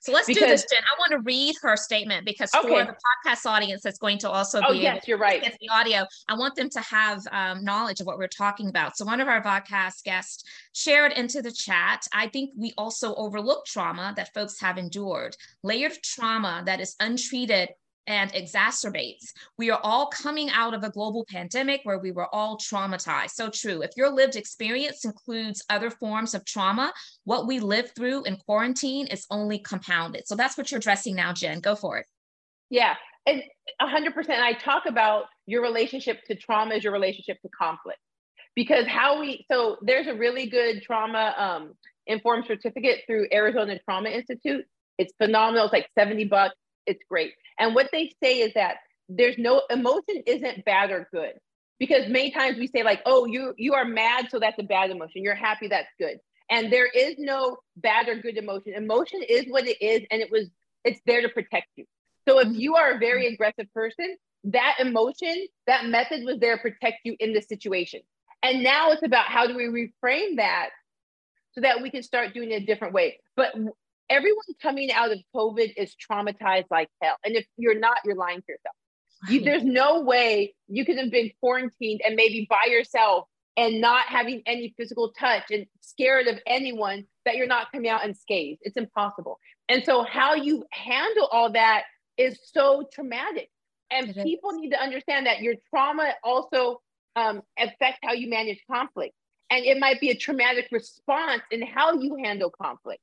[0.01, 0.81] So let's because, do this, Jen.
[0.81, 2.67] I want to read her statement because okay.
[2.67, 5.41] for the podcast audience that's going to also oh, be yes, you're right.
[5.41, 8.97] get the audio, I want them to have um, knowledge of what we're talking about.
[8.97, 10.43] So one of our podcast guests
[10.73, 15.97] shared into the chat, I think we also overlook trauma that folks have endured, layered
[16.03, 17.69] trauma that is untreated
[18.07, 19.33] and exacerbates.
[19.57, 23.31] We are all coming out of a global pandemic where we were all traumatized.
[23.31, 23.81] So true.
[23.81, 26.91] If your lived experience includes other forms of trauma,
[27.25, 30.27] what we lived through in quarantine is only compounded.
[30.27, 31.59] So that's what you're addressing now, Jen.
[31.59, 32.07] Go for it.
[32.69, 32.95] Yeah.
[33.25, 33.43] And
[33.81, 34.29] 100%.
[34.29, 37.99] I talk about your relationship to trauma as your relationship to conflict.
[38.55, 41.73] Because how we, so there's a really good trauma um,
[42.07, 44.65] informed certificate through Arizona Trauma Institute.
[44.97, 45.65] It's phenomenal.
[45.65, 46.55] It's like 70 bucks.
[46.89, 47.33] It's great.
[47.59, 51.33] And what they say is that there's no emotion isn't bad or good.
[51.79, 54.91] Because many times we say like, oh, you you are mad, so that's a bad
[54.91, 55.23] emotion.
[55.23, 56.17] You're happy, that's good.
[56.49, 58.73] And there is no bad or good emotion.
[58.73, 60.49] Emotion is what it is, and it was
[60.83, 61.85] it's there to protect you.
[62.27, 66.61] So if you are a very aggressive person, that emotion, that method was there to
[66.61, 68.01] protect you in the situation.
[68.43, 70.69] And now it's about how do we reframe that
[71.53, 73.19] so that we can start doing it a different way.
[73.35, 73.53] But
[74.09, 77.15] everyone coming out of COVID is traumatized like hell.
[77.23, 78.75] And if you're not, you're lying to yourself.
[79.27, 83.25] You, there's no way you could have been quarantined and maybe by yourself
[83.57, 88.05] and not having any physical touch and scared of anyone that you're not coming out
[88.05, 88.59] unscathed.
[88.61, 89.37] It's impossible.
[89.67, 91.83] And so, how you handle all that
[92.17, 93.49] is so traumatic.
[93.91, 94.57] And it people is.
[94.59, 96.79] need to understand that your trauma also
[97.15, 99.13] um, affects how you manage conflict.
[99.49, 103.01] And it might be a traumatic response in how you handle conflict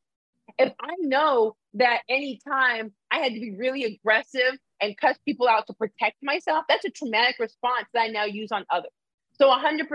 [0.59, 5.66] if I know that anytime I had to be really aggressive and cuss people out
[5.66, 8.90] to protect myself, that's a traumatic response that I now use on others.
[9.35, 9.87] So 100%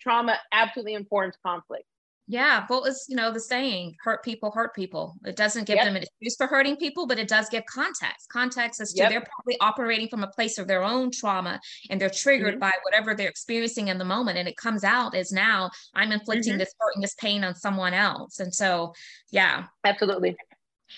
[0.00, 1.84] trauma absolutely informs conflict.
[2.30, 5.84] Yeah, well, it's you know the saying, "Hurt people hurt people." It doesn't give yep.
[5.84, 8.28] them an excuse for hurting people, but it does give context.
[8.28, 9.10] Context as to yep.
[9.10, 12.60] they're probably operating from a place of their own trauma, and they're triggered mm-hmm.
[12.60, 16.52] by whatever they're experiencing in the moment, and it comes out as now I'm inflicting
[16.52, 16.60] mm-hmm.
[16.60, 18.94] this hurt and this pain on someone else, and so
[19.32, 20.36] yeah, absolutely.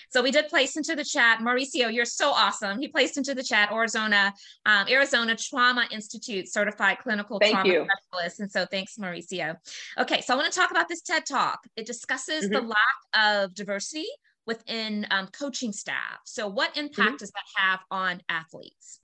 [0.09, 2.79] So we did place into the chat, Mauricio, you're so awesome.
[2.79, 4.33] He placed into the chat Arizona,
[4.65, 7.87] um, Arizona Trauma Institute certified clinical Thank trauma you.
[7.89, 8.39] specialist.
[8.39, 9.55] And so thanks, Mauricio.
[9.97, 11.59] Okay, so I want to talk about this TED Talk.
[11.75, 12.53] It discusses mm-hmm.
[12.53, 14.07] the lack of diversity
[14.45, 16.19] within um, coaching staff.
[16.25, 17.15] So what impact mm-hmm.
[17.17, 18.99] does that have on athletes?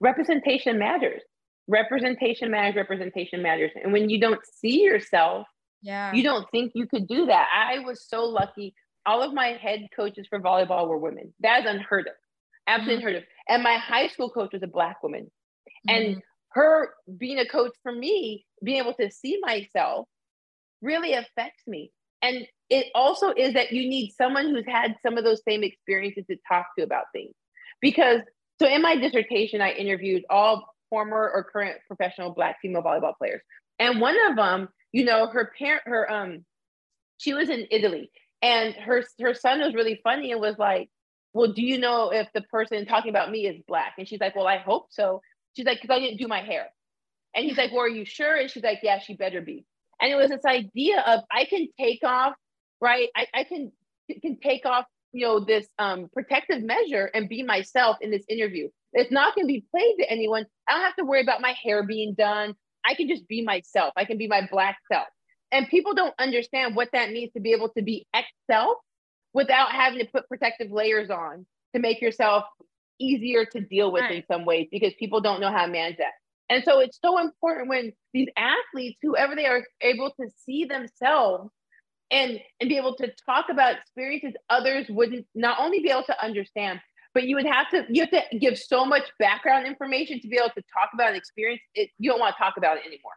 [0.00, 1.22] Representation matters.
[1.66, 3.70] Representation matters, representation matters.
[3.82, 5.46] And when you don't see yourself,
[5.82, 6.12] yeah.
[6.12, 7.48] you don't think you could do that.
[7.52, 8.74] I was so lucky
[9.06, 11.34] all of my head coaches for volleyball were women.
[11.40, 12.14] That's unheard of,
[12.66, 13.06] absolutely mm-hmm.
[13.06, 13.28] unheard of.
[13.48, 15.30] And my high school coach was a black woman.
[15.88, 15.90] Mm-hmm.
[15.90, 20.06] And her being a coach for me, being able to see myself
[20.80, 21.90] really affects me.
[22.22, 26.24] And it also is that you need someone who's had some of those same experiences
[26.30, 27.34] to talk to about things.
[27.80, 28.20] Because,
[28.60, 33.42] so in my dissertation, I interviewed all former or current professional black female volleyball players.
[33.78, 36.44] And one of them, you know, her parent, her, um,
[37.18, 38.10] she was in Italy
[38.44, 40.90] and her her son was really funny and was like,
[41.32, 44.36] "Well, do you know if the person talking about me is black?" And she's like,
[44.36, 45.22] "Well, I hope so."
[45.56, 46.66] She's like, "Because I didn't do my hair."
[47.34, 49.64] And he's like, "Well, are you sure?" And she's like, "Yeah, she better be."
[50.00, 52.34] And it was this idea of I can take off,
[52.82, 53.08] right?
[53.16, 53.72] I, I can
[54.20, 58.68] can take off, you know, this um, protective measure and be myself in this interview.
[58.92, 60.44] It's not going to be played to anyone.
[60.68, 62.54] I don't have to worry about my hair being done.
[62.84, 63.94] I can just be myself.
[63.96, 65.08] I can be my black self.
[65.50, 68.06] And people don't understand what that means to be able to be
[68.48, 68.76] X self
[69.32, 72.44] without having to put protective layers on to make yourself
[73.00, 74.16] easier to deal with right.
[74.16, 76.12] in some ways because people don't know how to manage that.
[76.48, 81.50] And so it's so important when these athletes, whoever they are, able to see themselves
[82.10, 86.24] and and be able to talk about experiences others wouldn't not only be able to
[86.24, 86.80] understand,
[87.14, 90.36] but you would have to you have to give so much background information to be
[90.36, 91.62] able to talk about an experience.
[91.74, 93.12] It, you don't want to talk about it anymore.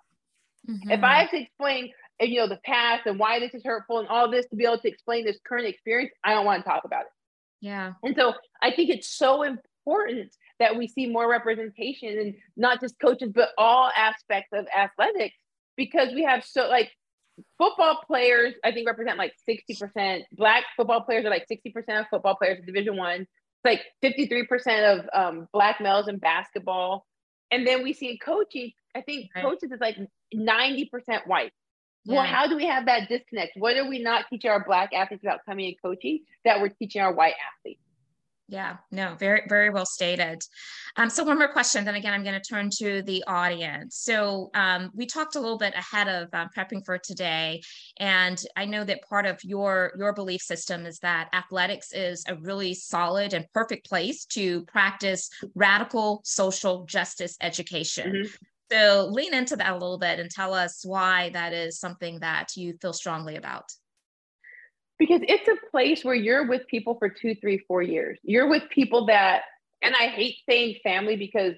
[0.70, 0.92] Mm-hmm.
[0.92, 4.00] If I have to explain and you know the past and why this is hurtful
[4.00, 6.70] and all this to be able to explain this current experience i don't want to
[6.70, 7.12] talk about it.
[7.62, 7.94] Yeah.
[8.04, 13.00] And so i think it's so important that we see more representation and not just
[13.00, 15.36] coaches but all aspects of athletics
[15.76, 16.92] because we have so like
[17.58, 22.36] football players i think represent like 60% black football players are like 60% of football
[22.36, 23.28] players in division one.
[23.64, 27.08] It's like 53% of um, black males in basketball.
[27.50, 29.44] And then we see in coaching i think right.
[29.44, 29.98] coaches is like
[30.36, 30.90] 90%
[31.26, 31.52] white
[32.16, 33.54] well, how do we have that disconnect?
[33.58, 37.02] What are we not teaching our black athletes about coming and coaching that we're teaching
[37.02, 37.82] our white athletes?
[38.50, 40.42] Yeah, no, very, very well stated.
[40.96, 43.98] Um, so one more question, then again, I'm going to turn to the audience.
[43.98, 47.62] So um, we talked a little bit ahead of um, prepping for today,
[47.98, 52.36] and I know that part of your your belief system is that athletics is a
[52.36, 58.14] really solid and perfect place to practice radical social justice education.
[58.14, 58.46] Mm-hmm.
[58.72, 62.56] So lean into that a little bit and tell us why that is something that
[62.56, 63.72] you feel strongly about.
[65.00, 68.18] Because it's a place where you're with people for two, three, four years.
[68.24, 69.44] You're with people that,
[69.82, 71.54] and I hate saying family because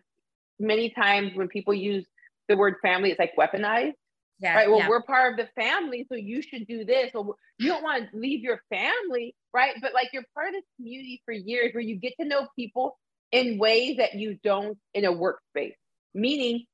[0.59, 2.05] many times when people use
[2.49, 3.93] the word family, it's like weaponized.
[4.39, 4.69] Yeah, right.
[4.69, 4.89] Well, yeah.
[4.89, 7.11] we're part of the family, so you should do this.
[7.13, 9.75] Or you don't want to leave your family, right?
[9.81, 12.97] But like you're part of this community for years where you get to know people
[13.31, 15.75] in ways that you don't in a workspace.
[16.13, 16.65] Meaning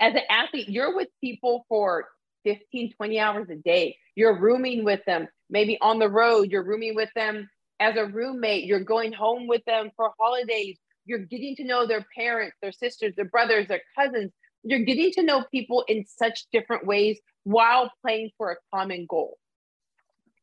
[0.00, 2.06] as an athlete, you're with people for
[2.44, 3.96] 15, 20 hours a day.
[4.14, 7.48] You're rooming with them, maybe on the road, you're rooming with them
[7.80, 12.04] as a roommate, you're going home with them for holidays, you're getting to know their
[12.16, 14.32] parents, their sisters, their brothers, their cousins.
[14.64, 19.38] You're getting to know people in such different ways while playing for a common goal.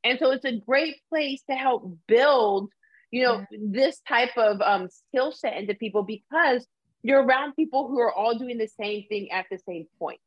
[0.05, 2.69] And so it's a great place to help build,
[3.11, 3.57] you know, yeah.
[3.61, 6.65] this type of um, skill set into people because
[7.03, 10.19] you're around people who are all doing the same thing at the same point.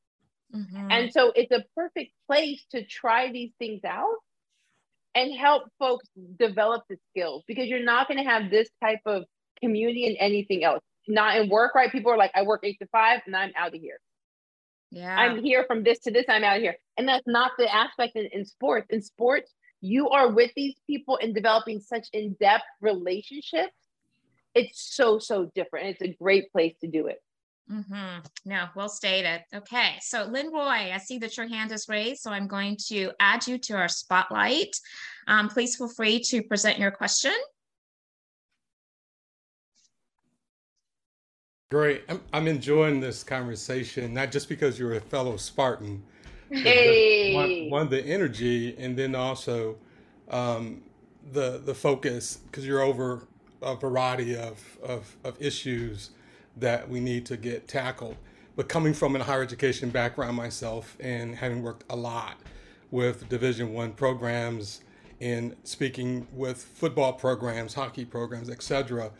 [0.54, 0.90] Mm-hmm.
[0.90, 4.14] And so it's a perfect place to try these things out
[5.14, 6.06] and help folks
[6.38, 9.24] develop the skills because you're not going to have this type of
[9.60, 10.82] community in anything else.
[11.08, 11.90] Not in work, right?
[11.90, 13.98] People are like, I work eight to five and I'm out of here.
[14.90, 15.16] Yeah.
[15.16, 16.76] I'm here from this to this, I'm out of here.
[16.96, 18.86] And that's not the aspect in, in sports.
[18.90, 23.74] In sports, you are with these people and developing such in depth relationships
[24.56, 27.18] it's so so different it's a great place to do it
[27.70, 28.20] Mm-hmm.
[28.44, 29.42] No, well stated.
[29.52, 33.10] Okay, so Lynn Roy, I see that your hand is raised, so I'm going to
[33.18, 34.76] add you to our spotlight.
[35.26, 37.34] Um, please feel free to present your question.
[41.72, 42.04] Great.
[42.08, 46.00] I'm, I'm enjoying this conversation, not just because you're a fellow Spartan,
[46.50, 47.34] hey.
[47.34, 49.76] one, one, the energy, and then also
[50.30, 50.82] um,
[51.32, 53.26] the the focus, because you're over
[53.66, 56.10] a variety of, of, of issues
[56.56, 58.16] that we need to get tackled.
[58.54, 62.38] But coming from a higher education background myself and having worked a lot
[62.90, 64.80] with Division One programs
[65.20, 69.10] and speaking with football programs, hockey programs, etc.,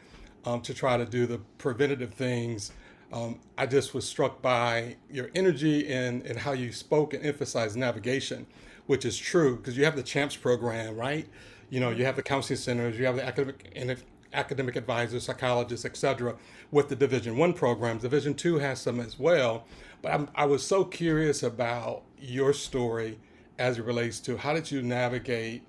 [0.45, 2.73] um, to try to do the preventative things.
[3.13, 7.77] Um, I just was struck by your energy and, and how you spoke and emphasized
[7.77, 8.47] navigation,
[8.87, 11.27] which is true because you have the CHAMPS program, right?
[11.69, 13.91] You know, you have the counseling centers, you have the academic and
[14.33, 16.37] academic advisors, psychologists, etc.
[16.71, 19.65] With the Division One programs, Division Two has some as well.
[20.03, 23.19] But I'm, I was so curious about your story
[23.59, 25.63] as it relates to how did you navigate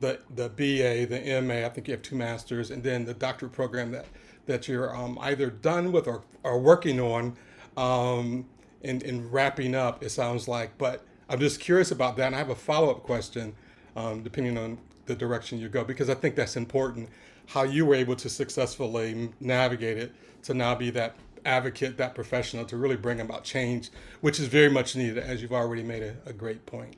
[0.00, 1.66] the the BA, the MA.
[1.66, 4.06] I think you have two masters, and then the doctorate program that
[4.46, 7.36] that you're um, either done with or are working on,
[7.76, 8.44] um,
[8.82, 10.02] and, and wrapping up.
[10.02, 13.02] It sounds like, but I'm just curious about that, and I have a follow up
[13.04, 13.54] question,
[13.96, 17.08] um, depending on the direction you go, because I think that's important.
[17.46, 20.12] How you were able to successfully navigate it
[20.44, 23.90] to now be that advocate, that professional to really bring about change,
[24.20, 26.96] which is very much needed, as you've already made a, a great point.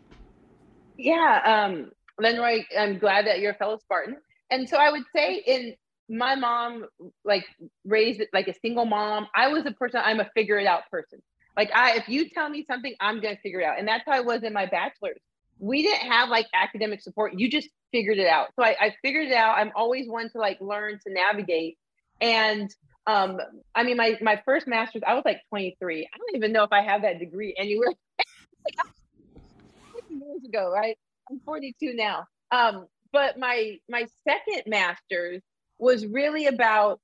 [0.96, 1.90] Yeah, um,
[2.20, 4.16] Lenroy, I'm glad that you're a fellow Spartan.
[4.50, 5.74] And so I would say in
[6.08, 6.86] my mom,
[7.24, 7.44] like
[7.84, 11.20] raised like a single mom, I was a person, I'm a figure it out person.
[11.56, 13.78] Like I, if you tell me something, I'm going to figure it out.
[13.78, 15.18] And that's how I was in my bachelor's.
[15.58, 17.32] We didn't have like academic support.
[17.38, 18.48] You just figured it out.
[18.56, 19.56] So I, I figured it out.
[19.56, 21.78] I'm always one to like learn to navigate.
[22.20, 22.68] And
[23.06, 23.38] um,
[23.72, 26.08] I mean, my, my first master's, I was like 23.
[26.12, 27.92] I don't even know if I have that degree anywhere.
[30.08, 30.98] years ago, right?
[31.30, 32.24] I'm 42 now.
[32.50, 35.40] Um, but my my second master's
[35.78, 37.00] was really about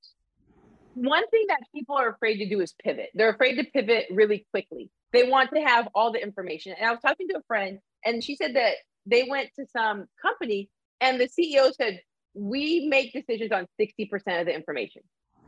[0.95, 3.11] one thing that people are afraid to do is pivot.
[3.15, 4.91] They're afraid to pivot really quickly.
[5.13, 6.75] They want to have all the information.
[6.77, 8.75] And I was talking to a friend, and she said that
[9.07, 10.69] they went to some company,
[11.01, 12.01] and the CEO said,
[12.35, 15.03] "We make decisions on 60% of the information."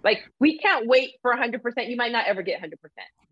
[0.04, 1.88] Like we can't wait for 100%.
[1.88, 2.72] You might not ever get 100%.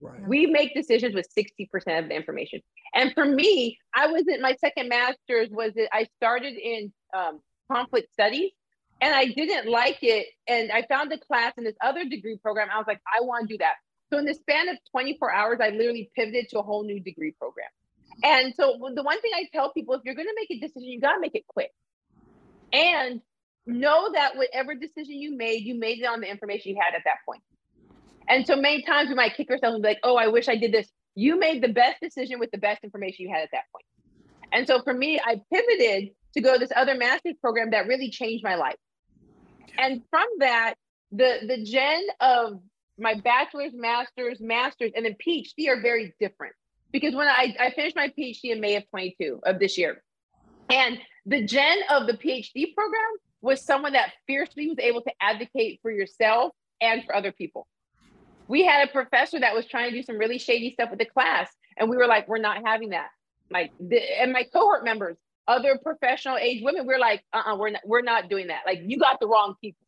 [0.01, 0.29] Right.
[0.29, 1.69] We make decisions with 60%
[1.99, 2.61] of the information.
[2.95, 7.41] And for me, I was in my second master's was that I started in um,
[7.71, 8.53] conflict studies
[9.01, 10.27] and I didn't like it.
[10.47, 12.69] And I found a class in this other degree program.
[12.73, 13.75] I was like, I want to do that.
[14.13, 17.33] So in the span of 24 hours, I literally pivoted to a whole new degree
[17.39, 17.69] program.
[18.25, 20.91] And so the one thing I tell people, if you're going to make a decision,
[20.91, 21.71] you got to make it quick.
[22.73, 23.21] And
[23.67, 27.03] know that whatever decision you made, you made it on the information you had at
[27.05, 27.43] that point.
[28.29, 30.57] And so many times we might kick ourselves and be like, oh, I wish I
[30.57, 30.89] did this.
[31.15, 33.85] You made the best decision with the best information you had at that point.
[34.53, 38.45] And so for me, I pivoted to go this other master's program that really changed
[38.45, 38.77] my life.
[39.79, 40.75] And from that,
[41.13, 42.61] the the gen of
[42.99, 46.55] my bachelor's, master's, master's, and then PhD are very different.
[46.93, 50.03] Because when I, I finished my PhD in May of 22 of this year,
[50.71, 50.99] and
[51.31, 55.91] the gen of the PhD program was someone that fiercely was able to advocate for
[55.91, 57.69] yourself and for other people.
[58.49, 61.05] We had a professor that was trying to do some really shady stuff with the
[61.07, 63.11] class, and we were like, we're not having that.
[63.49, 65.17] Like, the, and my cohort members,
[65.47, 68.63] other professional age women, we're like, uh-uh, we're not, we're not doing that.
[68.67, 69.87] Like, you got the wrong people.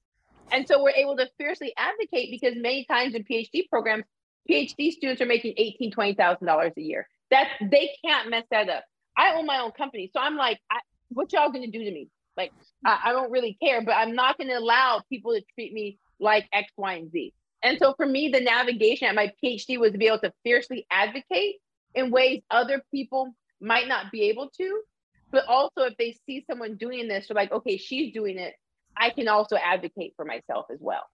[0.52, 4.04] And so we're able to fiercely advocate because many times in PhD programs,
[4.48, 7.08] PhD students are making eighteen, twenty thousand dollars a year.
[7.30, 8.84] That they can't mess that up.
[9.16, 10.78] I own my own company, so I'm like, I,
[11.14, 12.08] what y'all gonna do to me?
[12.36, 12.52] Like,
[12.84, 16.48] I, I don't really care, but I'm not to allow people to treat me like
[16.52, 17.32] X, Y, and Z.
[17.62, 20.86] And so for me, the navigation at my PhD was to be able to fiercely
[20.90, 21.56] advocate
[21.94, 24.82] in ways other people might not be able to.
[25.30, 28.54] But also, if they see someone doing this, they're like, okay, she's doing it.
[28.96, 31.04] I can also advocate for myself as well.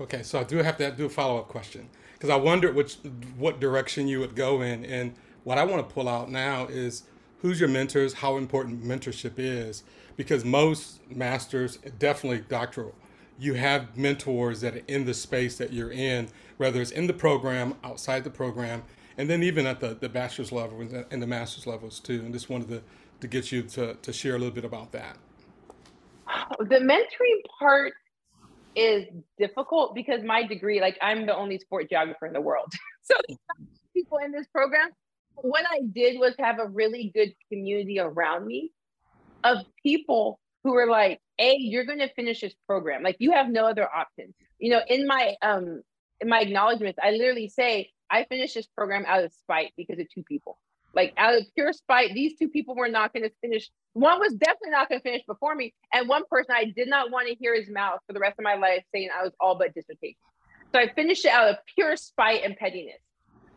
[0.00, 2.96] Okay, so I do have to do a follow up question because I wondered which
[3.36, 7.02] what direction you would go in, and what I want to pull out now is
[7.42, 9.82] who's your mentors, how important mentorship is,
[10.16, 12.94] because most masters, definitely doctoral,
[13.38, 16.28] you have mentors that are in the space that you're in,
[16.58, 18.82] whether it's in the program, outside the program,
[19.16, 20.80] and then even at the, the bachelor's level
[21.10, 22.20] and the master's levels too.
[22.20, 22.82] And just wanted to,
[23.20, 25.16] to get you to, to share a little bit about that.
[26.58, 27.94] The mentoring part
[28.76, 29.06] is
[29.38, 32.70] difficult because my degree, like I'm the only sport geographer in the world.
[33.02, 33.14] so
[33.94, 34.90] people in this program
[35.42, 38.72] what I did was have a really good community around me
[39.44, 43.02] of people who were like, "Hey, you're going to finish this program.
[43.02, 45.82] Like you have no other option." You know, in my um
[46.20, 50.06] in my acknowledgments, I literally say, "I finished this program out of spite because of
[50.14, 50.58] two people."
[50.92, 53.70] Like out of pure spite, these two people were not going to finish.
[53.92, 57.10] One was definitely not going to finish before me, and one person I did not
[57.10, 59.56] want to hear his mouth for the rest of my life saying I was all
[59.56, 60.16] but dissertation.
[60.72, 63.00] So I finished it out of pure spite and pettiness.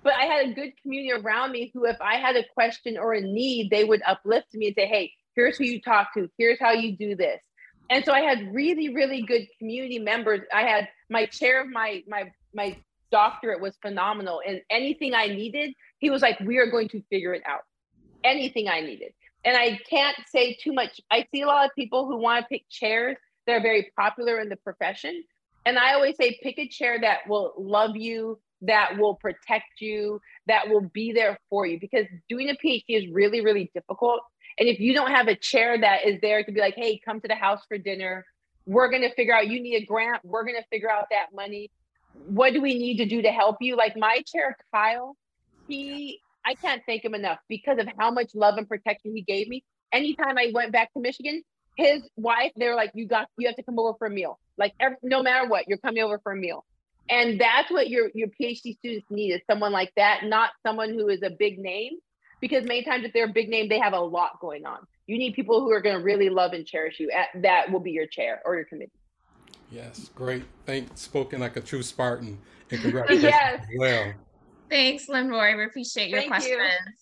[0.04, 3.14] But I had a good community around me who, if I had a question or
[3.14, 6.30] a need, they would uplift me and say, "Hey, here's who you talk to.
[6.38, 7.42] Here's how you do this."
[7.90, 10.42] And so I had really, really good community members.
[10.54, 12.78] I had my chair of my my my
[13.12, 17.34] doctorate was phenomenal, and anything I needed, he was like, we are going to figure
[17.34, 17.62] it out.
[18.24, 19.14] Anything I needed.
[19.46, 21.00] And I can't say too much.
[21.12, 24.40] I see a lot of people who want to pick chairs that are very popular
[24.40, 25.24] in the profession.
[25.66, 30.20] And I always say, pick a chair that will love you, that will protect you,
[30.48, 31.80] that will be there for you.
[31.80, 34.22] Because doing a PhD is really, really difficult.
[34.60, 37.20] And if you don't have a chair that is there to be like, hey, come
[37.22, 38.26] to the house for dinner,
[38.66, 41.28] we're going to figure out you need a grant, we're going to figure out that
[41.34, 41.72] money.
[42.28, 43.76] What do we need to do to help you?
[43.76, 45.18] Like my chair, Kyle,
[45.68, 49.48] he I can't thank him enough because of how much love and protection he gave
[49.48, 49.64] me.
[49.92, 51.42] Anytime I went back to Michigan,
[51.76, 54.40] his wife, they're like, you got, you have to come over for a meal.
[54.58, 56.66] Like, every, no matter what, you're coming over for a meal.
[57.10, 61.10] And that's what your your PhD students need is someone like that, not someone who
[61.10, 61.94] is a big name.
[62.40, 64.80] Because many times, if they're a big name, they have a lot going on.
[65.08, 67.10] You need people who are going to really love and cherish you.
[67.12, 68.92] At, that will be your chair or your committee.
[69.72, 70.44] Yes, great.
[70.66, 72.38] Thank spoken like a true Spartan.
[72.70, 73.66] And congratulations yes.
[73.78, 74.14] well.
[74.70, 75.56] Thanks, lynn Roy.
[75.56, 76.58] We appreciate your Thank questions.
[76.58, 76.94] You.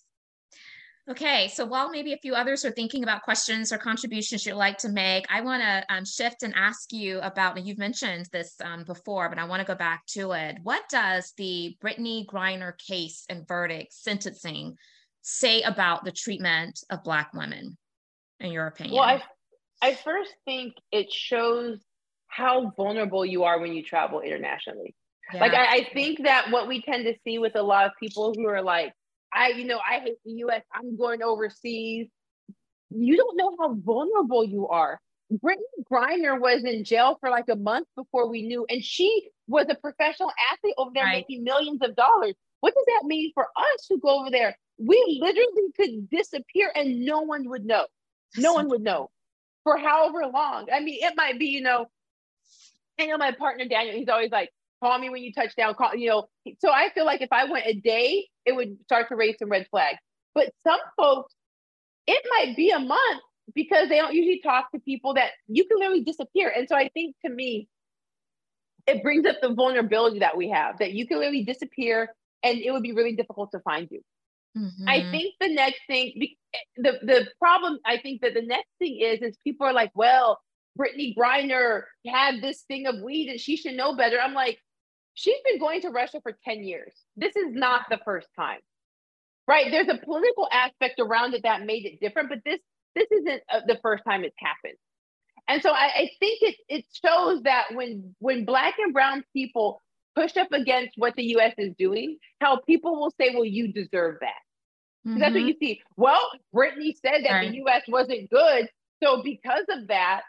[1.10, 4.78] Okay, so while maybe a few others are thinking about questions or contributions you'd like
[4.78, 8.84] to make, I want to um, shift and ask you about, you've mentioned this um,
[8.84, 10.58] before, but I want to go back to it.
[10.62, 14.76] What does the Brittney Griner case and verdict sentencing
[15.22, 17.76] say about the treatment of Black women,
[18.38, 18.94] in your opinion?
[18.94, 19.22] Well, I,
[19.82, 21.80] I first think it shows
[22.28, 24.94] how vulnerable you are when you travel internationally.
[25.34, 25.40] Yeah.
[25.40, 28.34] Like I, I think that what we tend to see with a lot of people
[28.36, 28.92] who are like,
[29.32, 32.08] I, you know, I hate the US, I'm going overseas.
[32.90, 35.00] You don't know how vulnerable you are.
[35.32, 35.56] Brittney
[35.90, 39.74] Griner was in jail for like a month before we knew, and she was a
[39.74, 41.24] professional athlete over there right.
[41.28, 42.34] making millions of dollars.
[42.60, 44.56] What does that mean for us who go over there?
[44.78, 47.86] We literally could disappear and no one would know.
[48.36, 49.10] No one would know
[49.64, 50.68] for however long.
[50.72, 51.86] I mean, it might be, you know,
[52.98, 54.50] I know my partner Daniel, he's always like,
[54.82, 56.28] call me when you touch down, call, you know.
[56.58, 59.48] So I feel like if I went a day, it would start to raise some
[59.48, 59.98] red flags.
[60.34, 61.34] But some folks,
[62.06, 63.22] it might be a month
[63.54, 66.52] because they don't usually talk to people that you can literally disappear.
[66.54, 67.68] And so I think to me,
[68.86, 72.72] it brings up the vulnerability that we have that you can literally disappear and it
[72.72, 74.00] would be really difficult to find you.
[74.58, 74.88] Mm-hmm.
[74.88, 76.14] I think the next thing,
[76.76, 80.40] the the problem, I think that the next thing is, is people are like, well,
[80.78, 84.18] Brittney Griner had this thing of weed and she should know better.
[84.20, 84.58] I'm like,
[85.14, 86.94] she's been going to Russia for 10 years.
[87.16, 88.60] This is not the first time.
[89.48, 89.70] Right?
[89.70, 92.60] There's a political aspect around it that made it different, but this
[92.94, 94.78] this isn't uh, the first time it's happened.
[95.48, 99.80] And so I, I think it it shows that when when black and brown people
[100.14, 104.18] push up against what the US is doing, how people will say, well, you deserve
[104.20, 104.42] that.
[105.06, 105.18] Mm-hmm.
[105.18, 105.48] That's what mm-hmm.
[105.48, 105.80] you see.
[105.96, 107.50] Well, Brittney said that right.
[107.50, 108.68] the US wasn't good.
[109.02, 110.22] So because of that,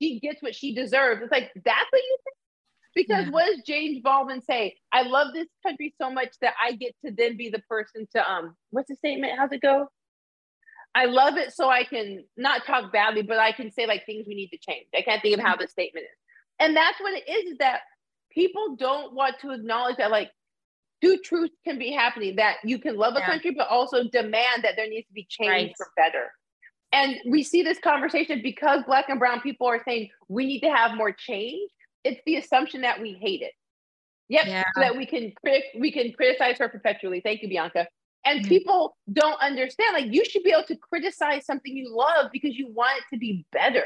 [0.00, 1.22] she gets what she deserves.
[1.22, 2.36] It's like, that's what you think?
[2.94, 3.30] Because yeah.
[3.30, 4.76] what does James Baldwin say?
[4.92, 8.30] I love this country so much that I get to then be the person to
[8.30, 9.38] um what's the statement?
[9.38, 9.88] How's it go?
[10.94, 14.26] I love it so I can not talk badly, but I can say like things
[14.26, 14.86] we need to change.
[14.96, 16.18] I can't think of how the statement is.
[16.58, 17.82] And that's what it is, is that
[18.32, 20.30] people don't want to acknowledge that like
[21.02, 23.26] two truths can be happening that you can love a yeah.
[23.26, 25.74] country, but also demand that there needs to be change right.
[25.76, 26.32] for better.
[26.92, 30.70] And we see this conversation because Black and Brown people are saying we need to
[30.70, 31.70] have more change
[32.08, 33.52] it's the assumption that we hate it.
[34.28, 34.46] Yep.
[34.46, 34.64] Yeah.
[34.74, 37.20] So that we can critic we can criticize her perpetually.
[37.20, 37.86] Thank you, Bianca.
[38.24, 38.48] And mm-hmm.
[38.48, 39.94] people don't understand.
[39.94, 43.18] Like you should be able to criticize something you love because you want it to
[43.18, 43.84] be better.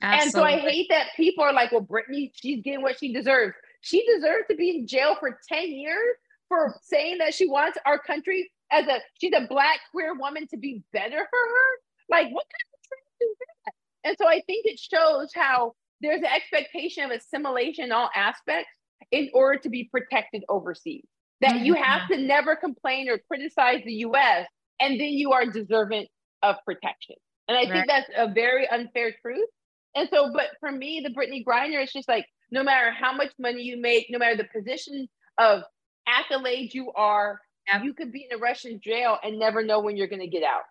[0.00, 0.24] Absolutely.
[0.24, 3.54] And so I hate that people are like, well, Brittney, she's getting what she deserves.
[3.80, 6.16] She deserves to be in jail for 10 years
[6.48, 10.56] for saying that she wants our country as a she's a black queer woman to
[10.56, 11.70] be better for her.
[12.08, 13.72] Like, what kind of is that?
[14.04, 18.70] And so I think it shows how there's an expectation of assimilation in all aspects
[19.10, 21.04] in order to be protected overseas.
[21.40, 21.64] That mm-hmm.
[21.64, 24.46] you have to never complain or criticize the US
[24.80, 26.06] and then you are deserving
[26.42, 27.16] of protection.
[27.48, 27.72] And I right.
[27.72, 29.48] think that's a very unfair truth.
[29.94, 33.32] And so, but for me, the Brittney Griner, is just like no matter how much
[33.38, 35.62] money you make, no matter the position of
[36.06, 37.40] accolade you are,
[37.82, 40.42] you could be in a Russian jail and never know when you're going to get
[40.42, 40.62] out.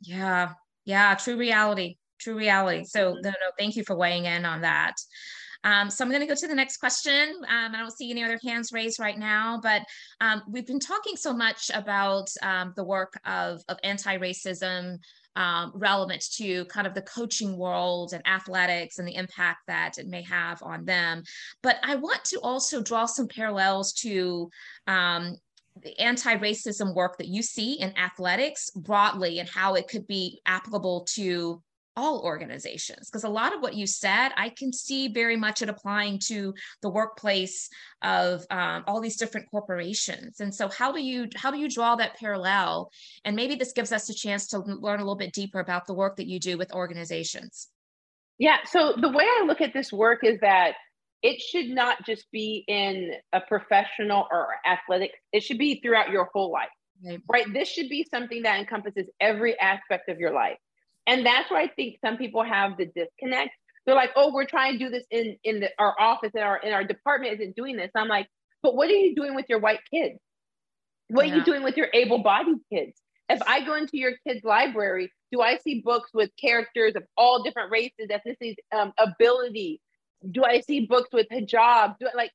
[0.00, 0.52] Yeah.
[0.84, 1.14] Yeah.
[1.14, 2.84] True reality true reality.
[2.84, 4.94] So no, no, thank you for weighing in on that.
[5.64, 7.34] Um, so I'm going to go to the next question.
[7.48, 9.82] Um, I don't see any other hands raised right now, but
[10.20, 14.98] um, we've been talking so much about um, the work of, of anti-racism
[15.34, 20.08] um, relevant to kind of the coaching world and athletics and the impact that it
[20.08, 21.22] may have on them.
[21.62, 24.50] But I want to also draw some parallels to
[24.86, 25.36] um,
[25.82, 31.06] the anti-racism work that you see in athletics broadly and how it could be applicable
[31.14, 31.62] to
[31.98, 35.68] all organizations because a lot of what you said i can see very much it
[35.68, 37.68] applying to the workplace
[38.02, 40.40] of um, all these different corporations.
[40.40, 42.90] And so how do you how do you draw that parallel?
[43.24, 45.94] And maybe this gives us a chance to learn a little bit deeper about the
[45.94, 47.68] work that you do with organizations.
[48.38, 50.74] Yeah so the way i look at this work is that
[51.22, 56.28] it should not just be in a professional or athletic it should be throughout your
[56.32, 56.68] whole life.
[57.04, 57.46] Right, right?
[57.52, 60.58] this should be something that encompasses every aspect of your life
[61.08, 63.50] and that's where I think some people have the disconnect.
[63.86, 66.58] They're like, oh, we're trying to do this in in the, our office and our
[66.58, 67.90] in our department isn't doing this.
[67.96, 68.28] I'm like,
[68.62, 70.18] but what are you doing with your white kids?
[71.08, 71.32] What yeah.
[71.32, 73.00] are you doing with your able-bodied kids?
[73.30, 77.42] If I go into your kids' library, do I see books with characters of all
[77.42, 79.80] different races, ethnicities, um, ability?
[80.30, 81.96] Do I see books with hijab?
[81.98, 82.30] Do I like?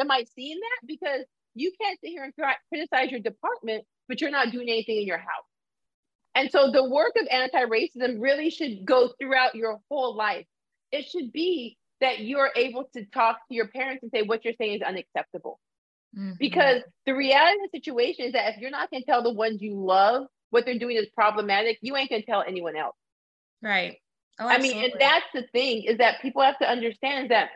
[0.00, 0.86] Am I seeing that?
[0.86, 2.32] Because you can't sit here and
[2.72, 5.44] criticize your department, but you're not doing anything in your house.
[6.34, 10.46] And so the work of anti racism really should go throughout your whole life.
[10.90, 14.54] It should be that you're able to talk to your parents and say what you're
[14.58, 15.60] saying is unacceptable.
[16.16, 16.32] Mm-hmm.
[16.38, 19.32] Because the reality of the situation is that if you're not going to tell the
[19.32, 22.96] ones you love what they're doing is problematic, you ain't going to tell anyone else.
[23.62, 23.96] Right.
[24.38, 27.50] Oh, I mean, and that's the thing is that people have to understand that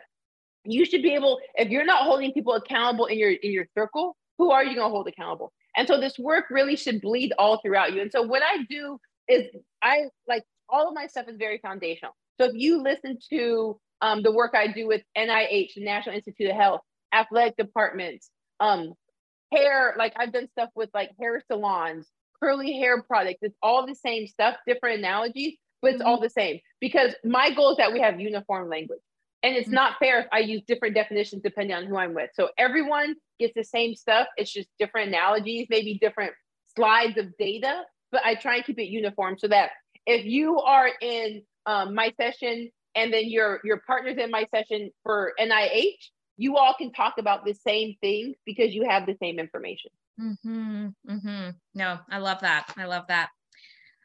[0.63, 4.15] you should be able, if you're not holding people accountable in your in your circle,
[4.37, 5.51] who are you going to hold accountable?
[5.79, 8.01] And so this work really should bleed all throughout you.
[8.01, 8.99] And so what I do
[9.29, 9.45] is
[9.81, 12.11] I like all of my stuff is very foundational.
[12.37, 16.49] So if you listen to um, the work I do with NIH, the National Institute
[16.49, 16.81] of Health,
[17.13, 18.91] athletic departments, um,
[19.53, 22.09] hair, like I've done stuff with like hair salons,
[22.43, 23.39] curly hair products.
[23.41, 26.09] It's all the same stuff, different analogies, but it's mm-hmm.
[26.09, 28.99] all the same because my goal is that we have uniform language.
[29.43, 29.75] And it's mm-hmm.
[29.75, 32.29] not fair if I use different definitions depending on who I'm with.
[32.33, 34.27] So everyone gets the same stuff.
[34.37, 36.33] It's just different analogies, maybe different
[36.75, 39.71] slides of data, but I try and keep it uniform so that
[40.05, 44.91] if you are in um, my session and then your your partner's in my session
[45.03, 45.93] for NIH,
[46.37, 49.91] you all can talk about the same thing because you have the same information.
[50.19, 51.49] Mm-hmm, mm-hmm.
[51.75, 52.73] No, I love that.
[52.77, 53.29] I love that.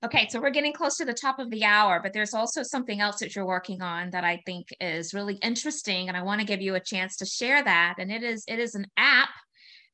[0.05, 3.01] Okay, so we're getting close to the top of the hour, but there's also something
[3.01, 6.47] else that you're working on that I think is really interesting, and I want to
[6.47, 7.95] give you a chance to share that.
[7.99, 9.31] And it is it is an app.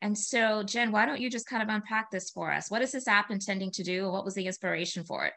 [0.03, 2.73] And so, Jen, why don't you just kind of unpack this for us?
[2.73, 4.11] What is this app intending to do?
[4.11, 5.33] What was the inspiration for it?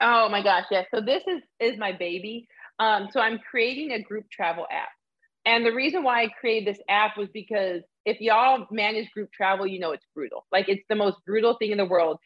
[0.00, 0.86] Oh my gosh, yes.
[0.92, 2.48] So this is is my baby.
[2.80, 4.88] Um, so I'm creating a group travel app.
[5.44, 9.64] And the reason why I created this app was because if y'all manage group travel,
[9.64, 10.44] you know it's brutal.
[10.50, 12.18] Like it's the most brutal thing in the world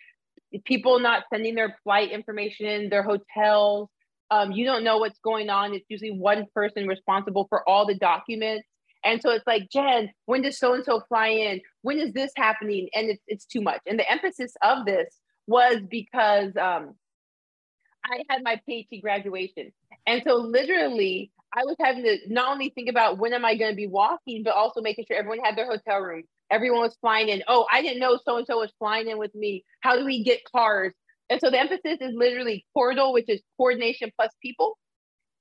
[0.65, 3.89] people not sending their flight information, their hotels.
[4.31, 5.75] Um, you don't know what's going on.
[5.75, 8.67] It's usually one person responsible for all the documents.
[9.05, 11.61] And so it's like, Jen, when does so and so fly in?
[11.83, 12.89] When is this happening?
[12.95, 13.81] And it's, it's too much.
[13.87, 16.95] And the emphasis of this was because um,
[18.05, 19.73] I had my PhD graduation.
[20.07, 23.71] And so literally, I was having to not only think about when am I going
[23.71, 27.29] to be walking, but also making sure everyone had their hotel room, everyone was flying
[27.29, 27.43] in.
[27.49, 29.65] Oh, I didn't know so and so was flying in with me.
[29.81, 30.93] How do we get cars?
[31.29, 34.79] And so the emphasis is literally portal, which is coordination plus people.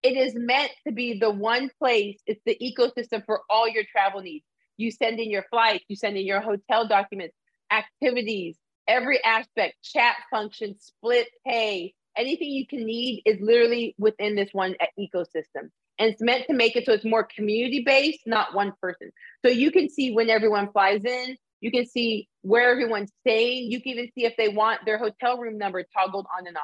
[0.04, 4.22] It is meant to be the one place, it's the ecosystem for all your travel
[4.22, 4.46] needs.
[4.78, 7.36] You send in your flights, you send in your hotel documents,
[7.72, 14.50] activities, every aspect, chat function, split pay, anything you can need is literally within this
[14.54, 18.74] one ecosystem and it's meant to make it so it's more community based, not one
[18.82, 19.12] person.
[19.44, 23.82] So you can see when everyone flies in, you can see where everyone's staying, you
[23.82, 26.64] can even see if they want their hotel room number toggled on and off.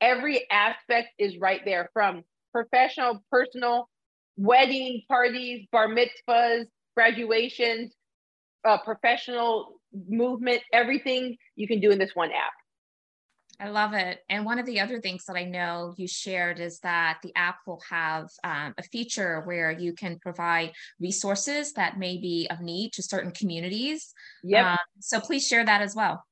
[0.00, 2.22] Every aspect is right there from
[2.52, 3.88] professional, personal,
[4.36, 7.92] wedding parties, bar mitzvahs, graduations,
[8.64, 12.52] uh, professional movement, everything you can do in this one app.
[13.60, 14.20] I love it.
[14.28, 17.56] And one of the other things that I know you shared is that the app
[17.66, 22.92] will have um, a feature where you can provide resources that may be of need
[22.92, 24.14] to certain communities.
[24.44, 24.72] Yeah.
[24.72, 26.24] Um, so please share that as well.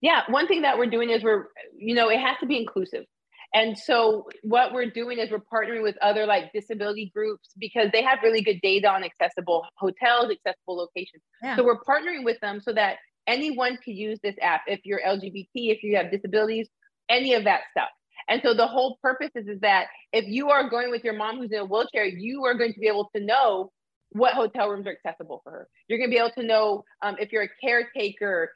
[0.00, 0.22] Yeah.
[0.28, 3.04] One thing that we're doing is we're, you know, it has to be inclusive.
[3.52, 8.02] And so what we're doing is we're partnering with other like disability groups because they
[8.02, 11.22] have really good data on accessible hotels, accessible locations.
[11.42, 11.56] Yeah.
[11.56, 12.96] So we're partnering with them so that
[13.26, 16.68] anyone can use this app if you're LGBT, if you have disabilities,
[17.08, 17.88] any of that stuff.
[18.28, 21.38] And so the whole purpose is, is that if you are going with your mom
[21.38, 23.70] who's in a wheelchair, you are going to be able to know
[24.10, 25.68] what hotel rooms are accessible for her.
[25.88, 28.52] You're going to be able to know um, if you're a caretaker,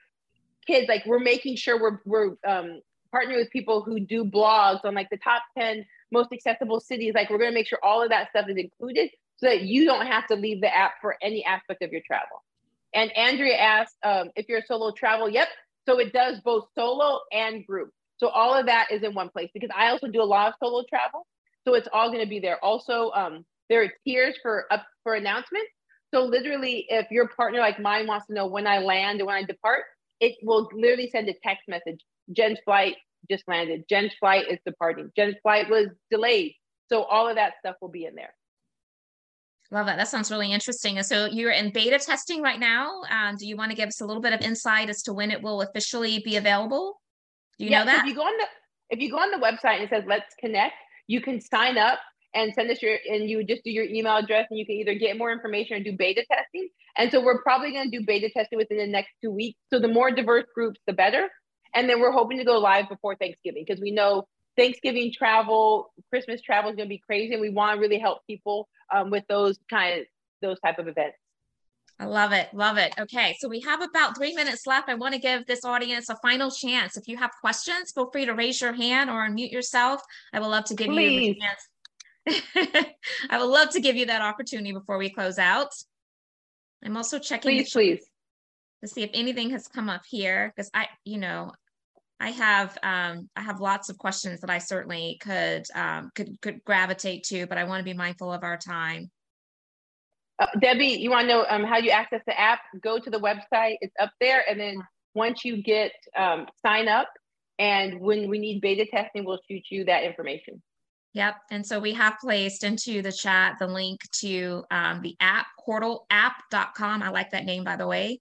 [0.66, 0.89] kids.
[0.89, 2.81] Like we're making sure we're we're um,
[3.14, 7.12] partnering with people who do blogs on like the top ten most accessible cities.
[7.14, 9.85] Like we're going to make sure all of that stuff is included so that you
[9.85, 12.43] don't have to leave the app for any aspect of your travel.
[12.95, 15.28] And Andrea asked um, if you're a solo travel.
[15.28, 15.49] Yep.
[15.86, 17.91] So it does both solo and group.
[18.18, 20.55] So all of that is in one place because I also do a lot of
[20.62, 21.26] solo travel.
[21.66, 22.62] So it's all going to be there.
[22.64, 25.68] Also, um, there are tiers for up for announcements.
[26.12, 29.36] So literally, if your partner like mine wants to know when I land and when
[29.36, 29.84] I depart,
[30.20, 32.01] it will literally send a text message.
[32.32, 32.97] Jen's flight
[33.30, 33.84] just landed.
[33.89, 35.11] Jen's flight is departing.
[35.16, 36.55] Jen's flight was delayed.
[36.89, 38.32] So all of that stuff will be in there.
[39.71, 39.99] Love that.
[39.99, 40.97] That sounds really interesting.
[40.97, 43.03] And so you're in beta testing right now.
[43.11, 45.31] Um, do you want to give us a little bit of insight as to when
[45.31, 47.01] it will officially be available?
[47.59, 47.97] Do you yeah, know that?
[47.97, 48.47] So if you go on the
[48.91, 50.75] if you go on the website and it says let's connect,
[51.07, 51.99] you can sign up
[52.35, 54.95] and send us your and you just do your email address and you can either
[54.95, 56.69] get more information or do beta testing.
[56.97, 59.59] And so we're probably going to do beta testing within the next two weeks.
[59.71, 61.29] So the more diverse groups, the better.
[61.75, 66.41] And then we're hoping to go live before Thanksgiving because we know Thanksgiving travel, Christmas
[66.41, 69.24] travel is going to be crazy, and we want to really help people um, with
[69.28, 70.07] those kind of
[70.41, 71.16] those type of events.
[72.01, 72.49] I love it.
[72.55, 72.95] Love it.
[72.99, 73.36] Okay.
[73.41, 74.89] So we have about three minutes left.
[74.89, 76.97] I want to give this audience a final chance.
[76.97, 80.01] If you have questions, feel free to raise your hand or unmute yourself.
[80.32, 81.26] I would love to give Please.
[81.26, 82.95] you the chance.
[83.30, 85.70] I would love to give you that opportunity before we close out.
[86.84, 88.05] I'm also checking please, please.
[88.82, 91.51] to see if anything has come up here because I, you know,
[92.21, 96.64] I have um, I have lots of questions that I certainly could um, could could
[96.64, 99.11] gravitate to, but I want to be mindful of our time.
[100.41, 102.61] Uh, Debbie, you want to know um, how you access the app?
[102.83, 104.77] Go to the website; it's up there, and then
[105.14, 107.09] once you get um, sign up,
[107.59, 110.61] and when we need beta testing, we'll shoot you that information.
[111.14, 111.37] Yep.
[111.51, 117.03] And so we have placed into the chat the link to um, the app, portalapp.com.
[117.03, 118.21] I like that name, by the way.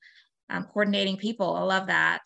[0.50, 1.56] Um, coordinating people.
[1.56, 2.22] I love that.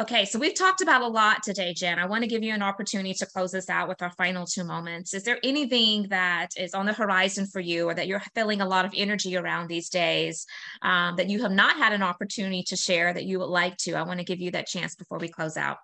[0.00, 1.98] Okay, so we've talked about a lot today, Jen.
[1.98, 4.62] I want to give you an opportunity to close this out with our final two
[4.62, 5.12] moments.
[5.12, 8.68] Is there anything that is on the horizon for you or that you're feeling a
[8.68, 10.46] lot of energy around these days
[10.82, 13.94] um, that you have not had an opportunity to share that you would like to?
[13.94, 15.78] I want to give you that chance before we close out.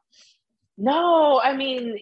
[0.78, 1.98] No, I mean,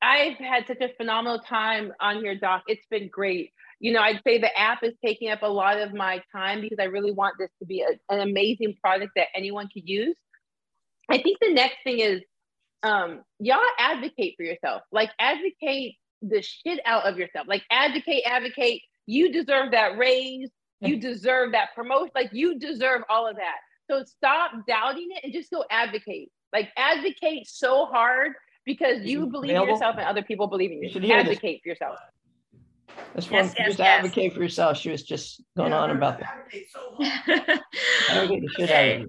[0.00, 2.62] I've had such a phenomenal time on here, Doc.
[2.68, 3.52] It's been great.
[3.80, 6.78] You know, I'd say the app is taking up a lot of my time because
[6.80, 10.14] I really want this to be a, an amazing product that anyone could use
[11.08, 12.22] I think the next thing is
[12.82, 14.82] um, y'all advocate for yourself.
[14.92, 17.46] Like advocate the shit out of yourself.
[17.48, 18.82] Like advocate, advocate.
[19.06, 20.50] You deserve that raise.
[20.80, 22.10] You deserve that promotion.
[22.14, 23.56] Like you deserve all of that.
[23.90, 26.30] So stop doubting it and just go advocate.
[26.52, 28.32] Like advocate so hard
[28.64, 30.88] because you believe in yourself and other people believe in you.
[30.88, 31.96] you advocate for yourself.
[33.14, 33.44] That's one.
[33.44, 33.98] Yes, yes, just yes.
[33.98, 34.78] advocate for yourself.
[34.78, 37.62] She was just going on about that.
[38.10, 39.08] advocate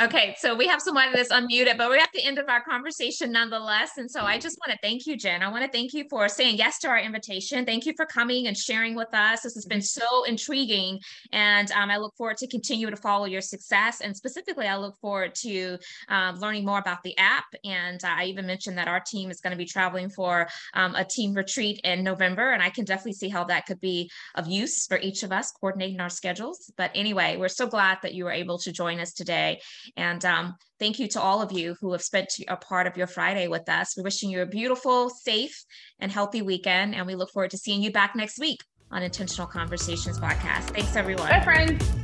[0.00, 3.30] Okay, so we have someone that's unmuted, but we're at the end of our conversation
[3.30, 3.98] nonetheless.
[3.98, 5.42] And so I just want to thank you, Jen.
[5.42, 7.66] I want to thank you for saying yes to our invitation.
[7.66, 9.42] Thank you for coming and sharing with us.
[9.42, 11.00] This has been so intriguing.
[11.32, 14.00] And um, I look forward to continue to follow your success.
[14.00, 15.76] And specifically, I look forward to
[16.08, 17.44] um, learning more about the app.
[17.62, 20.94] And uh, I even mentioned that our team is going to be traveling for um,
[20.94, 22.52] a team retreat in November.
[22.52, 25.50] And I can definitely see how that could be of use for each of us
[25.50, 26.72] coordinating our schedules.
[26.78, 29.60] But anyway, we're so glad that you were able to join us today.
[29.96, 33.06] And um, thank you to all of you who have spent a part of your
[33.06, 33.94] Friday with us.
[33.96, 35.64] We're wishing you a beautiful, safe,
[35.98, 36.94] and healthy weekend.
[36.94, 38.60] And we look forward to seeing you back next week
[38.90, 40.74] on Intentional Conversations podcast.
[40.74, 41.28] Thanks, everyone.
[41.28, 41.99] Bye, friends.